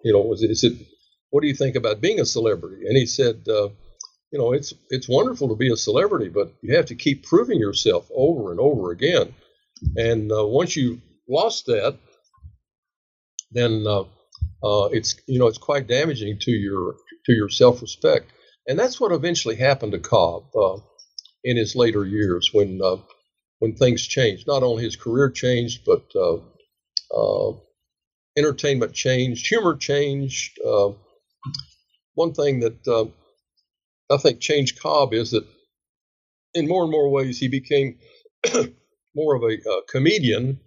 [0.03, 0.73] you know, was it, is it,
[1.29, 2.85] what do you think about being a celebrity?
[2.87, 3.69] And he said, uh,
[4.31, 7.59] you know, it's it's wonderful to be a celebrity, but you have to keep proving
[7.59, 9.33] yourself over and over again.
[9.95, 11.97] And uh, once you lost that,
[13.51, 14.01] then uh,
[14.63, 18.31] uh, it's you know it's quite damaging to your to your self respect.
[18.67, 20.77] And that's what eventually happened to Cobb uh,
[21.43, 22.97] in his later years when uh,
[23.59, 24.45] when things changed.
[24.45, 26.39] Not only his career changed, but uh,
[27.15, 27.53] uh
[28.37, 30.59] entertainment changed, humor changed.
[30.65, 30.91] Uh,
[32.15, 33.11] one thing that
[34.09, 35.45] I think changed Cobb is that
[36.53, 37.99] in more and more ways he became
[39.15, 40.59] more of a, a comedian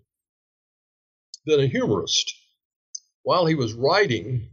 [1.45, 2.35] than a humorist.
[3.23, 4.49] While he was writing,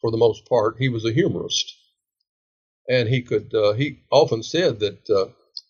[0.00, 1.74] for the most part, he was a humorist
[2.88, 5.26] and he could uh, he often said that uh,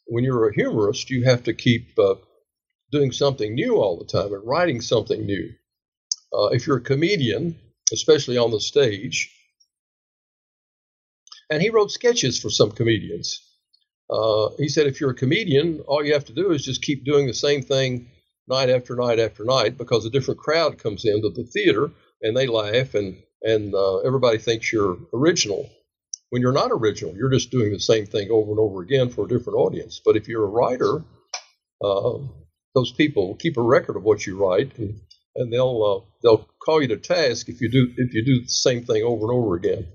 [0.06, 2.14] when you're a humorist you have to keep uh,
[2.90, 5.50] doing something new all the time and writing something new.
[6.32, 7.58] Uh, if you're a comedian
[7.92, 9.30] especially on the stage
[11.50, 13.42] and he wrote sketches for some comedians.
[14.08, 17.04] Uh, he said if you're a comedian all you have to do is just keep
[17.04, 18.10] doing the same thing
[18.48, 21.90] night after night after night because a different crowd comes into the theater
[22.22, 25.68] and they laugh and and uh, everybody thinks you're original
[26.32, 29.26] when you're not original, you're just doing the same thing over and over again for
[29.26, 30.00] a different audience.
[30.02, 31.04] But if you're a writer,
[31.84, 32.18] uh,
[32.74, 34.98] those people keep a record of what you write, and,
[35.36, 38.48] and they'll uh, they'll call you to task if you do if you do the
[38.48, 39.86] same thing over and over again.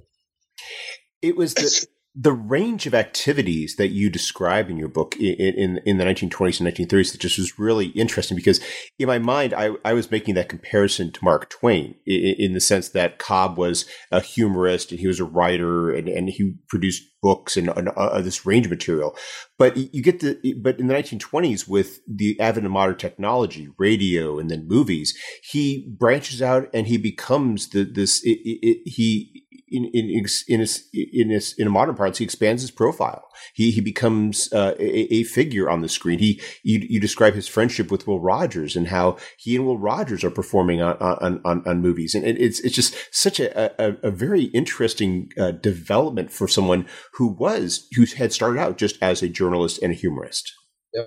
[1.23, 1.87] It was the
[2.19, 6.59] the range of activities that you describe in your book in, in, in, the 1920s
[6.59, 8.59] and 1930s that just was really interesting because
[8.97, 12.59] in my mind, I, I was making that comparison to Mark Twain in, in, the
[12.59, 17.03] sense that Cobb was a humorist and he was a writer and, and he produced
[17.21, 19.15] books and, and uh, this range of material.
[19.59, 24.39] But you get the, but in the 1920s with the advent of modern technology, radio
[24.39, 29.85] and then movies, he branches out and he becomes the, this, it, it, he, in
[29.93, 33.23] in in his, in, his, in modern parts, he expands his profile.
[33.53, 36.19] He he becomes uh, a, a, figure on the screen.
[36.19, 40.23] He you, you, describe his friendship with Will Rogers and how he and Will Rogers
[40.23, 44.11] are performing on on, on, on movies, and it's it's just such a a, a
[44.11, 49.29] very interesting uh, development for someone who was who had started out just as a
[49.29, 50.53] journalist and a humorist.
[50.93, 51.03] Yeah.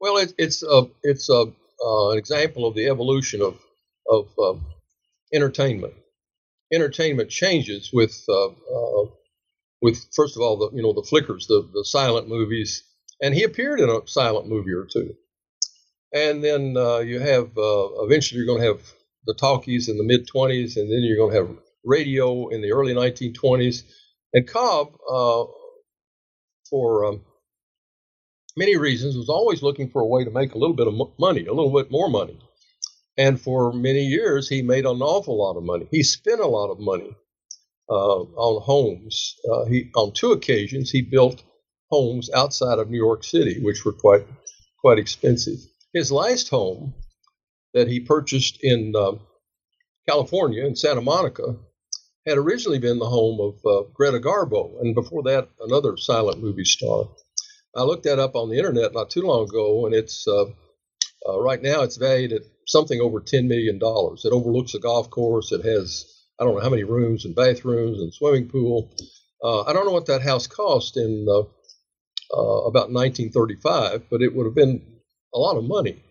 [0.00, 1.46] Well, it, it's a it's a
[1.84, 3.60] uh, an example of the evolution of
[4.08, 4.66] of um,
[5.32, 5.94] entertainment.
[6.72, 9.04] Entertainment changes with uh, uh,
[9.80, 12.84] with first of all the you know the flickers, the the silent movies,
[13.22, 15.14] and he appeared in a silent movie or two.
[16.12, 18.82] And then uh, you have uh, eventually you're going to have
[19.26, 22.72] the talkies in the mid 20s, and then you're going to have radio in the
[22.72, 23.82] early 1920s.
[24.32, 25.44] And Cobb, uh,
[26.70, 27.22] for um,
[28.56, 31.46] many reasons, was always looking for a way to make a little bit of money,
[31.46, 32.38] a little bit more money.
[33.18, 35.88] And for many years, he made an awful lot of money.
[35.90, 37.16] He spent a lot of money
[37.90, 39.34] uh, on homes.
[39.50, 41.42] Uh, he, on two occasions, he built
[41.90, 44.24] homes outside of New York City, which were quite
[44.80, 45.58] quite expensive.
[45.92, 46.94] His last home
[47.74, 49.12] that he purchased in uh,
[50.08, 51.56] California, in Santa Monica,
[52.24, 56.64] had originally been the home of uh, Greta Garbo, and before that, another silent movie
[56.64, 57.08] star.
[57.74, 60.44] I looked that up on the internet not too long ago, and it's uh,
[61.28, 63.76] uh, right now it's valued at something over $10 million.
[63.82, 65.52] It overlooks a golf course.
[65.52, 66.04] It has,
[66.38, 68.94] I don't know how many rooms and bathrooms and swimming pool.
[69.42, 71.40] Uh, I don't know what that house cost in uh,
[72.36, 74.82] uh, about 1935, but it would have been
[75.34, 76.02] a lot of money.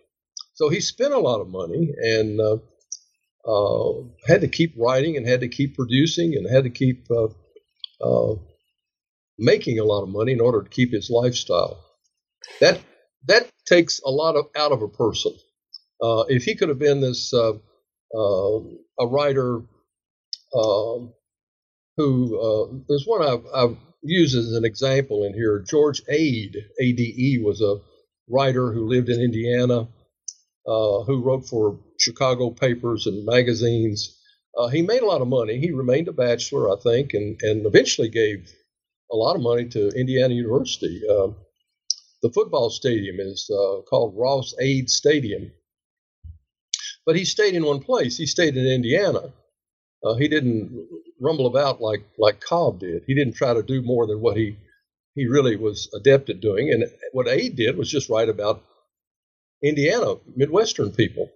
[0.54, 2.56] So he spent a lot of money and uh,
[3.46, 8.34] uh, had to keep writing and had to keep producing and had to keep uh,
[9.38, 11.84] making a lot of money in order to keep his lifestyle.
[12.60, 12.80] That
[13.26, 15.32] that takes a lot of out of a person.
[16.00, 17.52] Uh, if he could have been this uh,
[18.14, 18.60] uh,
[19.00, 19.60] a writer
[20.54, 21.12] um,
[21.96, 25.58] who there's one I've, I've, used as an example in here.
[25.58, 27.78] George Ade, A-D-E, was a
[28.28, 29.88] writer who lived in Indiana,
[30.68, 34.16] uh, who wrote for Chicago papers and magazines.
[34.56, 35.58] Uh, he made a lot of money.
[35.58, 38.48] He remained a bachelor, I think, and, and eventually gave
[39.10, 41.02] a lot of money to Indiana University.
[41.10, 41.32] Uh,
[42.22, 43.50] the football stadium is
[43.90, 45.50] called Ross Ade Stadium.
[47.08, 48.18] But he stayed in one place.
[48.18, 49.32] He stayed in Indiana.
[50.04, 50.88] Uh, he didn't
[51.18, 53.04] rumble about like like Cobb did.
[53.06, 54.58] He didn't try to do more than what he
[55.14, 56.70] he really was adept at doing.
[56.70, 58.62] And what Ade did was just write about
[59.62, 61.30] Indiana, Midwestern people.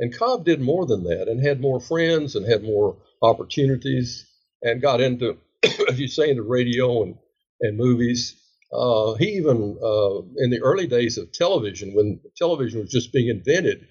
[0.00, 4.26] And Cobb did more than that and had more friends and had more opportunities
[4.60, 5.38] and got into,
[5.88, 7.16] as you say, into radio and,
[7.60, 8.34] and movies.
[8.72, 13.28] Uh, he even, uh, in the early days of television, when television was just being
[13.28, 13.86] invented,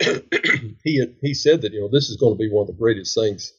[0.84, 3.14] he he said that you know this is going to be one of the greatest
[3.14, 3.52] things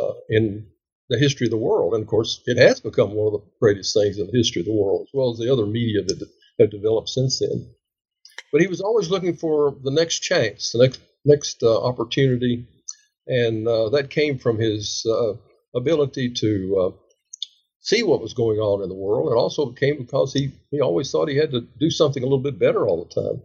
[0.00, 0.66] uh, in
[1.10, 3.94] the history of the world, and of course it has become one of the greatest
[3.94, 6.28] things in the history of the world, as well as the other media that
[6.60, 7.70] have developed since then.
[8.52, 12.66] But he was always looking for the next chance, the next next uh, opportunity,
[13.26, 15.34] and uh, that came from his uh,
[15.76, 16.92] ability to uh,
[17.80, 21.10] see what was going on in the world, and also came because he he always
[21.10, 23.42] thought he had to do something a little bit better all the time.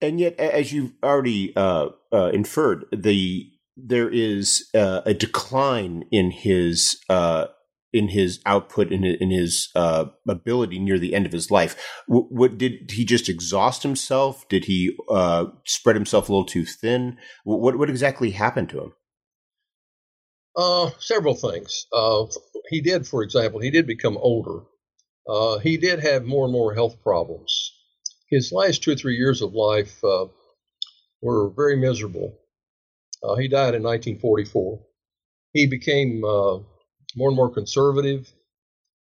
[0.00, 6.30] And yet, as you've already uh, uh, inferred, the there is uh, a decline in
[6.30, 7.46] his uh,
[7.92, 12.02] in his output in in his uh, ability near the end of his life.
[12.06, 14.46] What, what, did he just exhaust himself?
[14.48, 17.16] Did he uh, spread himself a little too thin?
[17.44, 18.92] What what exactly happened to him?
[20.98, 21.86] Several things.
[22.68, 24.64] He did, for example, he did become older.
[25.62, 27.75] He did have more and more health problems
[28.30, 30.26] his last two or three years of life uh,
[31.22, 32.36] were very miserable.
[33.22, 34.80] Uh, he died in 1944.
[35.52, 36.58] He became uh,
[37.14, 38.30] more and more conservative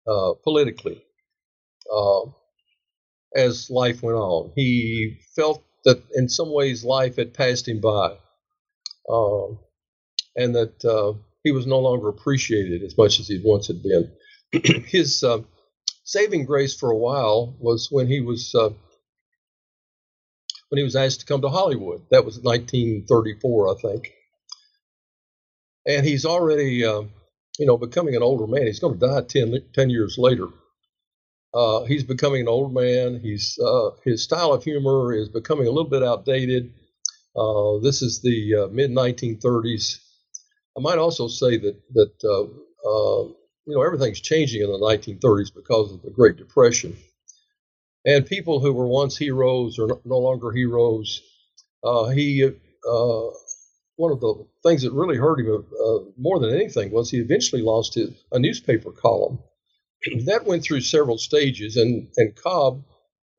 [0.07, 1.03] uh, politically
[1.93, 2.21] uh,
[3.35, 4.53] as life went on.
[4.55, 8.17] He felt that in some ways life had passed him by
[9.09, 9.59] um,
[10.35, 14.13] and that uh, he was no longer appreciated as much as he once had been.
[14.87, 15.25] his
[16.05, 18.55] saving grace for a while was when he was
[20.69, 22.03] when he was asked to come to Hollywood.
[22.11, 24.13] That was 1934, I think.
[25.87, 27.03] And he's already, uh,
[27.59, 28.67] you know, becoming an older man.
[28.67, 30.49] He's going to die 10, 10 years later.
[31.55, 33.21] Uh, he's becoming an old man.
[33.21, 36.73] He's uh, his style of humor is becoming a little bit outdated.
[37.35, 39.99] Uh, this is the uh, mid 1930s.
[40.77, 43.29] I might also say that that uh,
[43.65, 46.97] you know everything's changing in the 1930s because of the Great Depression
[48.07, 51.21] and people who were once heroes are no longer heroes.
[51.83, 53.27] Uh, he uh,
[53.97, 57.63] one of the things that really hurt him uh, more than anything was he eventually
[57.63, 59.39] lost his, a newspaper column.
[60.27, 62.85] that went through several stages, and and Cobb,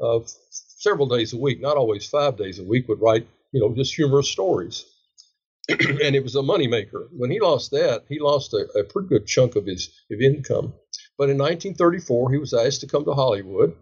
[0.03, 3.74] uh, several days a week, not always five days a week, would write you know
[3.74, 4.86] just humorous stories,
[5.70, 7.07] and it was a moneymaker.
[7.15, 10.74] When he lost that, he lost a, a pretty good chunk of his of income.
[11.18, 13.76] But in 1934, he was asked to come to Hollywood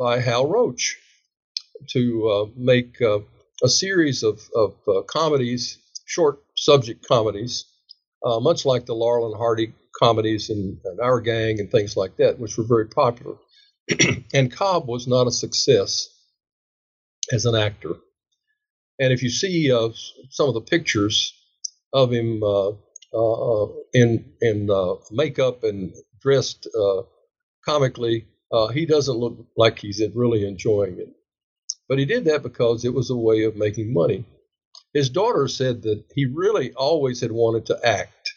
[0.00, 0.98] by Hal Roach
[1.90, 3.18] to uh, make uh,
[3.62, 5.76] a series of, of uh, comedies,
[6.06, 7.66] short subject comedies,
[8.24, 12.38] much like the Laurel and Hardy comedies and, and, Our Gang and things like that,
[12.38, 13.36] which were very popular.
[14.34, 16.08] and Cobb was not a success
[17.30, 17.94] as an actor.
[18.98, 19.90] And if you see uh,
[20.30, 21.34] some of the pictures
[21.92, 22.70] of him uh,
[23.12, 24.70] uh, in in
[25.10, 26.66] makeup and dressed
[27.66, 28.26] comically,
[28.72, 31.08] he doesn't look like he's really enjoying it.
[31.88, 34.24] But he did that because it was a way of making money.
[34.92, 38.32] His daughter said that he really always had wanted to act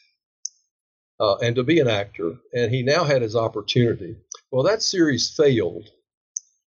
[1.20, 4.16] uh, and to be an actor, and he now had his opportunity.
[4.52, 5.90] Well, that series failed.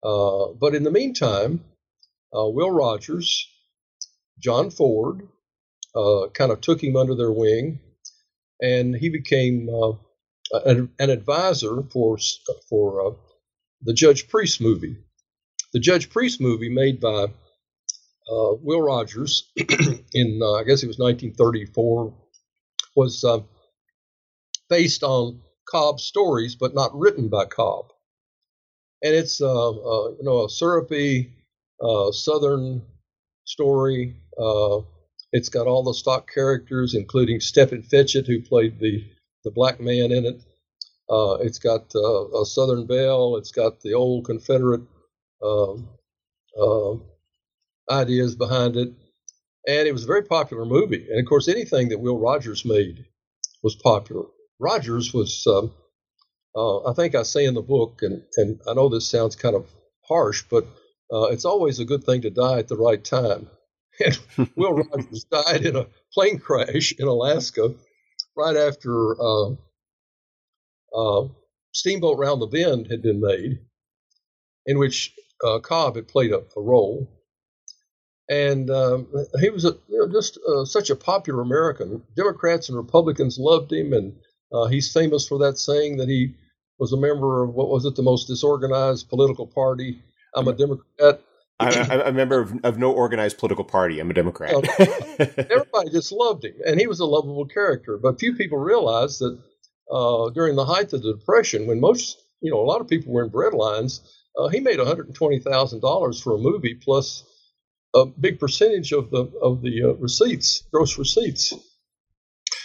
[0.03, 1.63] Uh, but in the meantime,
[2.35, 3.47] uh, Will Rogers,
[4.39, 5.27] John Ford,
[5.95, 7.79] uh, kind of took him under their wing,
[8.61, 9.93] and he became uh,
[10.65, 12.17] an, an, advisor for
[12.69, 13.13] for uh,
[13.81, 14.97] the Judge Priest movie
[15.75, 17.25] the Judge Priest movie made by
[18.31, 22.13] uh, Will Rogers in, uh, I guess it was 1934,
[22.95, 23.39] was uh,
[24.69, 27.91] based on Cobb's stories, but not written by Cobb.
[29.03, 31.33] And it's, uh, uh, you know, a syrupy
[31.83, 32.81] uh, Southern
[33.43, 34.15] story.
[35.33, 39.03] it's got all the stock characters, including Stepin Fetchit, who played the,
[39.43, 40.41] the black man in it.
[41.09, 43.37] It's got a Southern belle.
[43.37, 44.81] It's got the old Confederate
[45.43, 45.89] um,
[46.59, 46.93] uh,
[47.89, 48.89] ideas behind it.
[49.67, 51.07] And it was a very popular movie.
[51.09, 53.05] And of course, anything that Will Rogers made
[53.63, 54.25] was popular.
[54.59, 55.73] Rogers was, um,
[56.55, 59.55] uh, I think I say in the book, and, and I know this sounds kind
[59.55, 59.67] of
[60.07, 60.65] harsh, but
[61.11, 63.49] uh, it's always a good thing to die at the right time.
[64.05, 64.19] And
[64.57, 67.73] Will Rogers died in a plane crash in Alaska
[68.35, 69.51] right after uh,
[70.95, 71.27] uh,
[71.73, 73.59] Steamboat Round the Bend had been made,
[74.65, 75.13] in which
[75.45, 77.11] uh, Cobb had played a, a role.
[78.27, 79.07] And um,
[79.39, 82.01] he was a, you know, just uh, such a popular American.
[82.15, 84.15] Democrats and Republicans loved him, and
[84.51, 86.33] uh, he's famous for that saying that he
[86.79, 90.01] was a member of what was it, the most disorganized political party.
[90.33, 91.21] I'm a Democrat.
[91.59, 93.99] I'm, a member of, of, no organized political party.
[93.99, 94.53] I'm a Democrat.
[95.19, 97.97] everybody just loved him, and he was a lovable character.
[97.97, 99.39] But few people realized that
[99.91, 103.13] uh, during the height of the Depression, when most, you know, a lot of people
[103.13, 104.01] were in breadlines,
[104.37, 107.23] uh, he made $120,000 for a movie plus
[107.95, 111.53] a big percentage of the of the uh, receipts, gross receipts.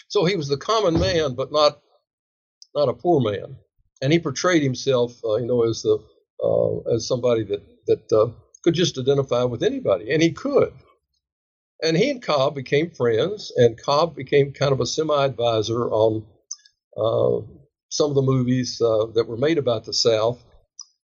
[0.09, 1.81] So he was the common man, but not
[2.75, 3.57] not a poor man,
[4.03, 5.99] and he portrayed himself, uh, you know, as the
[6.43, 8.31] uh, as somebody that that uh,
[8.63, 10.73] could just identify with anybody, and he could.
[11.83, 16.27] And he and Cobb became friends, and Cobb became kind of a semi-advisor on
[17.89, 20.43] some of the movies that were made about the South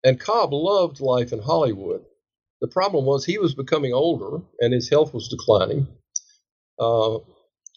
[0.03, 2.05] and Cobb loved life in Hollywood.
[2.61, 5.87] The problem was he was becoming older and his health was declining.
[6.79, 7.19] Uh,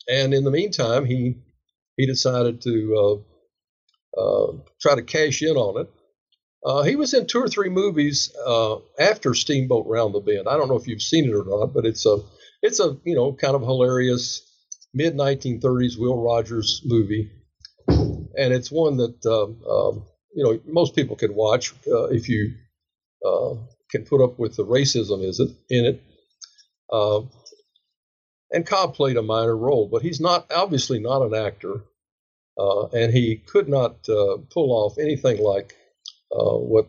[0.09, 1.37] and in the meantime, he
[1.97, 3.23] he decided to
[4.17, 5.91] uh, uh, try to cash in on it.
[6.65, 10.49] Uh, he was in two or three movies uh, after Steamboat Round the Bend.
[10.49, 12.19] I don't know if you've seen it or not, but it's a
[12.63, 14.43] it's a you know kind of hilarious
[14.95, 17.31] mid 1930s Will Rogers movie,
[18.37, 20.05] and it's one that um, um
[20.35, 22.55] you know most people can watch uh, if you
[23.25, 23.55] uh,
[23.91, 26.03] can put up with the racism is it in it.
[26.93, 27.23] Uh,
[28.51, 31.83] and Cobb played a minor role, but he's not obviously not an actor,
[32.59, 35.75] uh, and he could not uh, pull off anything like
[36.35, 36.89] uh, what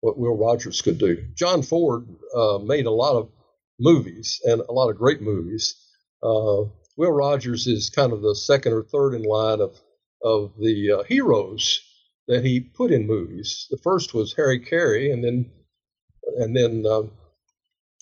[0.00, 1.24] what Will Rogers could do.
[1.34, 2.06] John Ford
[2.62, 3.30] made a lot of
[3.78, 5.76] movies and a lot of great movies.
[7.02, 9.76] Will Rogers is kind of the second or third in line of
[10.22, 11.80] of the uh, heroes
[12.28, 13.66] that he put in movies.
[13.70, 15.50] The first was Harry Carey, and then
[16.36, 17.02] and then uh,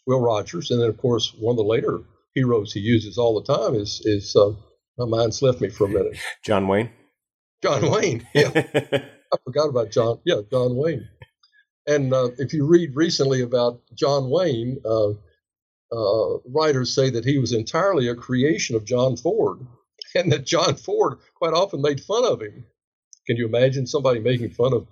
[0.07, 2.01] Will Rogers, and then of course one of the later
[2.34, 4.51] heroes he uses all the time is is uh,
[4.98, 6.18] my mind's left me for a minute.
[6.44, 6.90] John Wayne.
[7.62, 8.26] John Wayne.
[8.34, 10.18] Yeah, I forgot about John.
[10.26, 11.09] Yeah, John Wayne.
[11.86, 14.76] And uh, if you read recently about John Wayne,
[15.93, 19.59] uh, writers say that he was entirely a creation of John Ford
[20.14, 22.64] and that John Ford quite often made fun of him.
[23.26, 24.86] Can you imagine somebody making fun of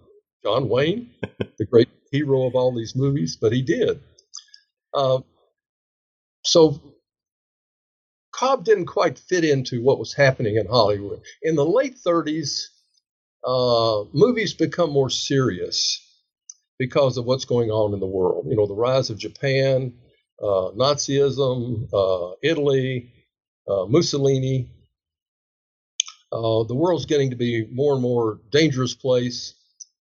[0.45, 1.11] John Wayne,
[1.59, 3.37] the great hero of all these movies?
[3.41, 4.01] But he did.
[4.95, 5.21] Uh,
[6.45, 6.81] so
[8.33, 11.21] Cobb didn't quite fit into what was happening in Hollywood.
[11.43, 12.63] In the late 30s,
[13.45, 16.01] uh, movies become more serious
[16.79, 18.47] because of what's going on in the world.
[18.49, 19.93] You know, the rise of Japan,
[20.43, 23.13] Nazism, uh, Italy,
[23.69, 24.69] uh, Mussolini.
[26.31, 29.55] Uh, the world's getting to be more and more dangerous place.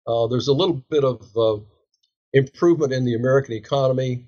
[0.07, 1.64] Uh, there's a little bit of
[2.32, 4.24] improvement in the American economy,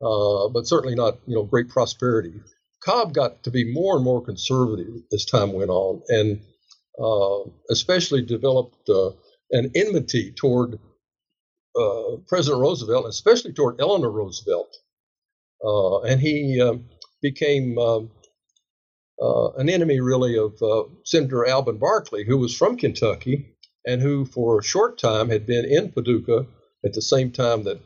[0.00, 2.32] but certainly not, you know, great prosperity.
[2.80, 6.40] Cobb got to be more and more conservative as time went on, and
[6.98, 9.10] uh, especially developed uh,
[9.52, 10.78] an enmity toward
[11.78, 14.76] uh, President Roosevelt, especially toward Eleanor Roosevelt.
[15.64, 16.84] Uh, and he um,
[17.22, 18.10] became um,
[19.20, 20.54] uh, an enemy, really, of
[21.04, 25.64] Senator Alben Barkley, who was from Kentucky and who, for a short time, had been
[25.64, 26.46] in Paducah
[26.84, 27.80] at the same time that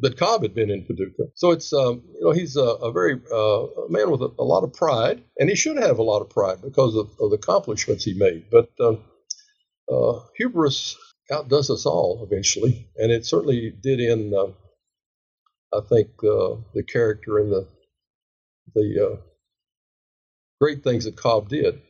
[0.00, 1.30] that Cobb had been in Paducah.
[1.34, 4.44] So it's um, you know he's a, a very uh, a man with a, a,
[4.44, 7.36] lot of pride, and he should have a lot of pride because of, of the
[7.36, 8.44] accomplishments he made.
[8.50, 9.02] But um,
[9.90, 10.96] uh, hubris
[11.30, 14.52] outdoes us all eventually, and it certainly did in uh,
[15.72, 17.68] I think uh, the character and the
[18.74, 19.16] the uh,
[20.60, 21.80] great things that Cobb did.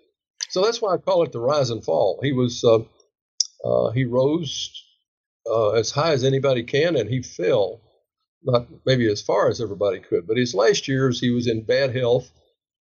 [0.50, 2.20] So that's why I call it the rise and fall.
[2.22, 4.70] He was uh, he rose
[5.76, 7.80] as high as anybody can, and he fell
[8.42, 11.94] not maybe as far as everybody could, but his last years he was in bad
[11.94, 12.30] health.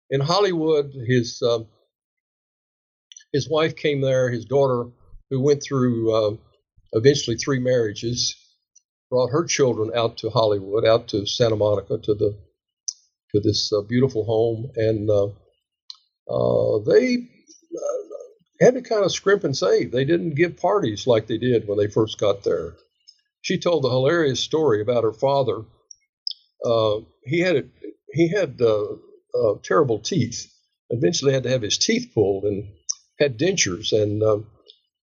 [0.10, 1.68] In Hollywood, his um,
[3.32, 4.30] his wife came there.
[4.30, 4.90] His daughter,
[5.30, 6.36] who went through uh,
[6.94, 8.36] eventually three marriages,
[9.10, 12.38] brought her children out to Hollywood, out to Santa Monica, to the
[13.32, 15.28] to this uh, beautiful home, and uh,
[16.30, 19.92] uh they uh, had to kind of scrimp and save.
[19.92, 22.76] They didn't give parties like they did when they first got there
[23.42, 25.64] she told a hilarious story about her father.
[26.64, 27.64] Uh, he had a,
[28.12, 28.60] he had
[29.64, 30.52] terrible teeth.
[30.90, 32.68] Eventually, had to have his teeth pulled and
[33.20, 33.94] had dentures.
[33.94, 34.46] And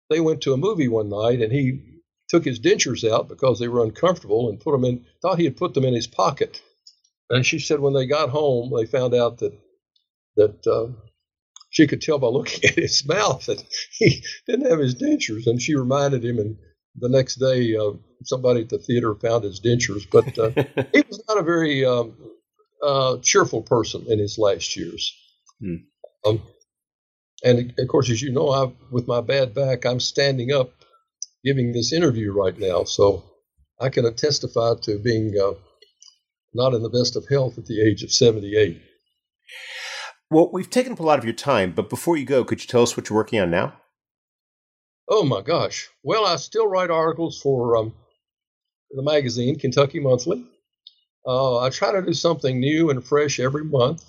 [0.08, 1.91] they went to a movie one night, and he
[2.32, 5.04] took his dentures out because they were uncomfortable and put them in.
[5.20, 6.62] Thought he had put them in his pocket.
[7.28, 9.52] And she said when they got home, they found out that
[10.36, 10.90] that uh,
[11.68, 15.46] she could tell by looking at his mouth that he didn't have his dentures.
[15.46, 16.56] And she reminded him, and
[16.96, 17.92] the next day, uh,
[18.24, 20.06] somebody at the theater found his dentures.
[20.10, 20.50] But uh,
[20.94, 22.16] he was not a very um,
[22.82, 25.14] uh, cheerful person in his last years.
[25.60, 25.74] Hmm.
[26.24, 26.42] Um,
[27.44, 30.81] and of course, as you know, I, with my bad back, I'm standing up
[31.44, 32.84] giving this interview right now.
[32.84, 33.24] So
[33.80, 35.52] I can testify to being uh,
[36.54, 38.80] not in the best of health at the age of 78.
[40.30, 42.66] Well, we've taken up a lot of your time, but before you go, could you
[42.66, 43.74] tell us what you're working on now?
[45.08, 45.88] Oh my gosh.
[46.02, 47.94] Well, I still write articles for um,
[48.92, 50.46] the magazine, Kentucky Monthly.
[51.26, 54.04] Uh, I try to do something new and fresh every month.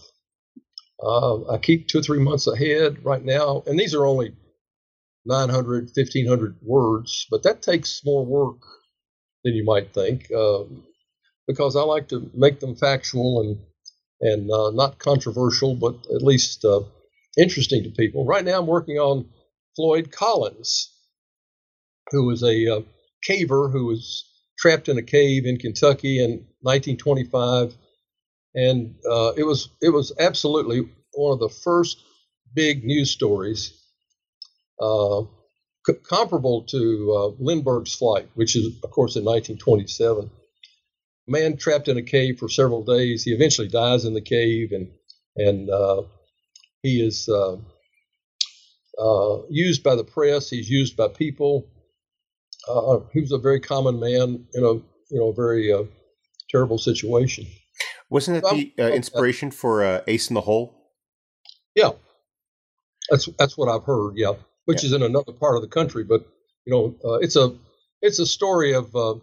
[1.02, 4.34] Uh, I keep two or three months ahead right now, and these are only
[5.26, 8.62] 900, 1500 words, but that takes more work
[9.44, 10.64] than you might think uh,
[11.48, 13.60] because I like to make them factual and
[14.22, 16.80] and uh, not controversial, but at least uh,
[17.38, 18.26] interesting to people.
[18.26, 19.30] Right now, I'm working on
[19.76, 20.90] Floyd Collins,
[22.12, 22.82] who was a uh,
[23.28, 24.24] caver who was
[24.58, 27.76] trapped in a cave in Kentucky in 1925,
[28.56, 32.02] and uh, it was it was absolutely one of the first
[32.54, 33.74] big news stories,
[34.82, 40.30] c- comparable to uh, Lindbergh's flight, which is of course in 1927.
[41.28, 43.24] A man trapped in a cave for several days.
[43.24, 44.92] He eventually dies in the cave, and
[45.36, 46.04] and uh,
[46.82, 47.56] he is uh,
[49.00, 50.50] uh, used by the press.
[50.50, 51.68] He's used by people
[52.68, 55.84] uh, he was a very common man in a you know very uh,
[56.50, 57.46] terrible situation.
[58.10, 60.76] Wasn't that the uh, inspiration for uh, Ace in the Hole?
[61.76, 61.92] Yeah,
[63.10, 64.14] that's that's what I've heard.
[64.16, 64.34] Yeah,
[64.66, 64.88] which yeah.
[64.88, 66.26] is in another part of the country, but
[66.66, 67.56] you know, uh, it's a
[68.02, 69.16] it's a story of uh,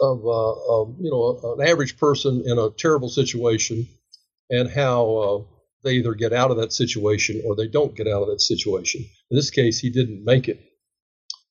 [0.00, 3.86] of, of you know an average person in a terrible situation
[4.50, 5.46] and how
[5.82, 9.04] they either get out of that situation or they don't get out of that situation.
[9.30, 10.60] In this case, he didn't make it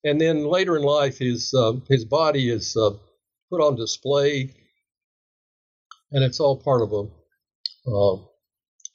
[0.04, 2.92] and then later in life, his uh, his body is uh,
[3.50, 4.54] put on display,
[6.12, 8.22] and it's all part of a uh,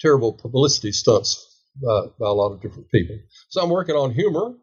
[0.01, 3.17] terrible publicity stunts by, by, a lot of different people.
[3.49, 4.55] So I'm working on humor,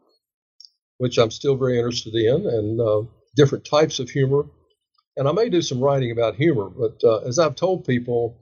[0.98, 3.02] which I'm still very interested in, and uh,
[3.36, 4.44] different types of humor.
[5.16, 8.38] And I may do some writing about humor, but uh, as I've told people,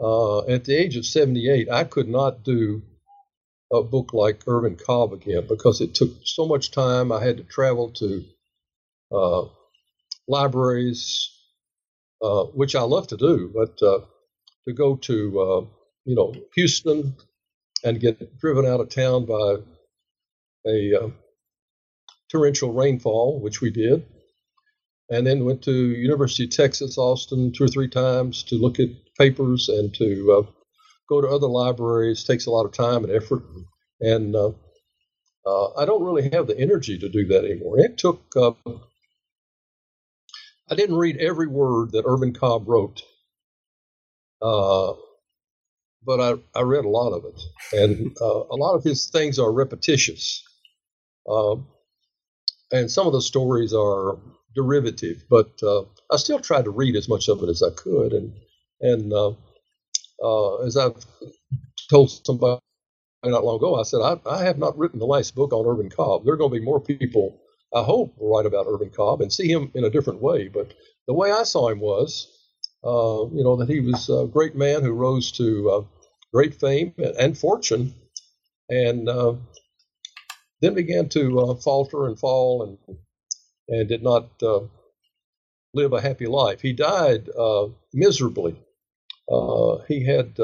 [0.00, 2.82] uh, at the age of 78, I could not do
[3.72, 7.10] a book like Irvin Cobb again because it took so much time.
[7.10, 8.24] I had to travel to
[9.12, 9.48] uh,
[10.28, 11.30] libraries,
[12.22, 14.00] uh, which I love to do, but uh,
[14.66, 15.66] to go to uh,
[16.06, 17.16] you know, Houston
[17.84, 19.56] and get driven out of town by
[20.66, 21.08] a uh,
[22.30, 24.04] torrential rainfall, which we did,
[25.10, 28.88] and then went to University of Texas, Austin, two or three times to look at
[29.18, 30.50] papers and to uh,
[31.08, 32.24] go to other libraries.
[32.24, 33.42] Takes a lot of time and effort,
[34.00, 34.50] and uh,
[35.46, 37.78] uh, I don't really have the energy to do that anymore.
[37.78, 38.22] It took.
[38.36, 38.52] Uh,
[40.68, 43.02] I didn't read every word that Irvin Cobb wrote,
[44.42, 44.94] uh,
[46.06, 47.40] but I, I read a lot of it,
[47.72, 50.44] and uh, a lot of his things are repetitious.
[51.30, 51.68] Um,
[52.72, 54.18] and some of the stories are
[54.54, 55.82] derivative, but uh,
[56.12, 58.12] I still tried to read as much of it as I could.
[58.12, 58.32] And
[58.80, 59.32] and uh,
[60.22, 61.04] uh, as I've
[61.90, 62.60] told somebody
[63.24, 65.90] not long ago, I said I, I have not written the last book on Irvin
[65.90, 66.24] Cobb.
[66.24, 67.40] There are going to be more people,
[67.74, 70.48] I hope, will write about Irvin Cobb and see him in a different way.
[70.48, 70.74] But
[71.08, 72.28] the way I saw him was,
[72.84, 75.86] uh, you know, that he was a great man who rose to
[76.32, 77.94] great fame and fortune,
[78.68, 79.34] and uh,
[80.60, 82.98] then began to uh, falter and fall and
[83.68, 84.60] and did not uh,
[85.74, 86.60] live a happy life.
[86.60, 88.56] He died uh, miserably.
[89.30, 90.38] Uh, he had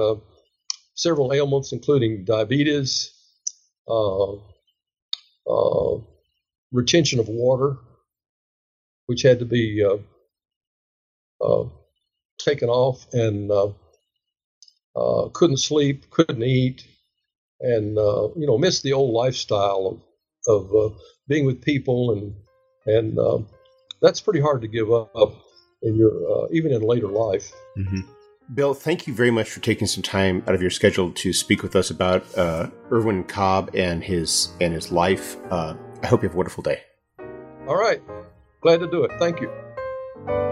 [0.94, 3.12] several ailments, including diabetes,
[6.72, 7.76] retention of water,
[9.06, 9.86] which had to be
[12.38, 13.52] taken off, and
[15.32, 16.86] couldn't sleep, couldn't eat,
[17.60, 20.02] and uh, you know miss the old lifestyle of
[20.46, 20.94] of uh,
[21.28, 22.34] being with people and
[22.86, 23.46] and um,
[24.00, 25.34] that's pretty hard to give up
[25.82, 27.52] in your uh, even in later life.
[27.78, 28.00] Mm-hmm.
[28.54, 31.62] Bill, thank you very much for taking some time out of your schedule to speak
[31.62, 35.36] with us about uh, Irvin Cobb and his and his life.
[35.50, 36.82] Uh, I hope you have a wonderful day.
[37.68, 38.02] All right,
[38.60, 39.12] glad to do it.
[39.18, 40.51] Thank you.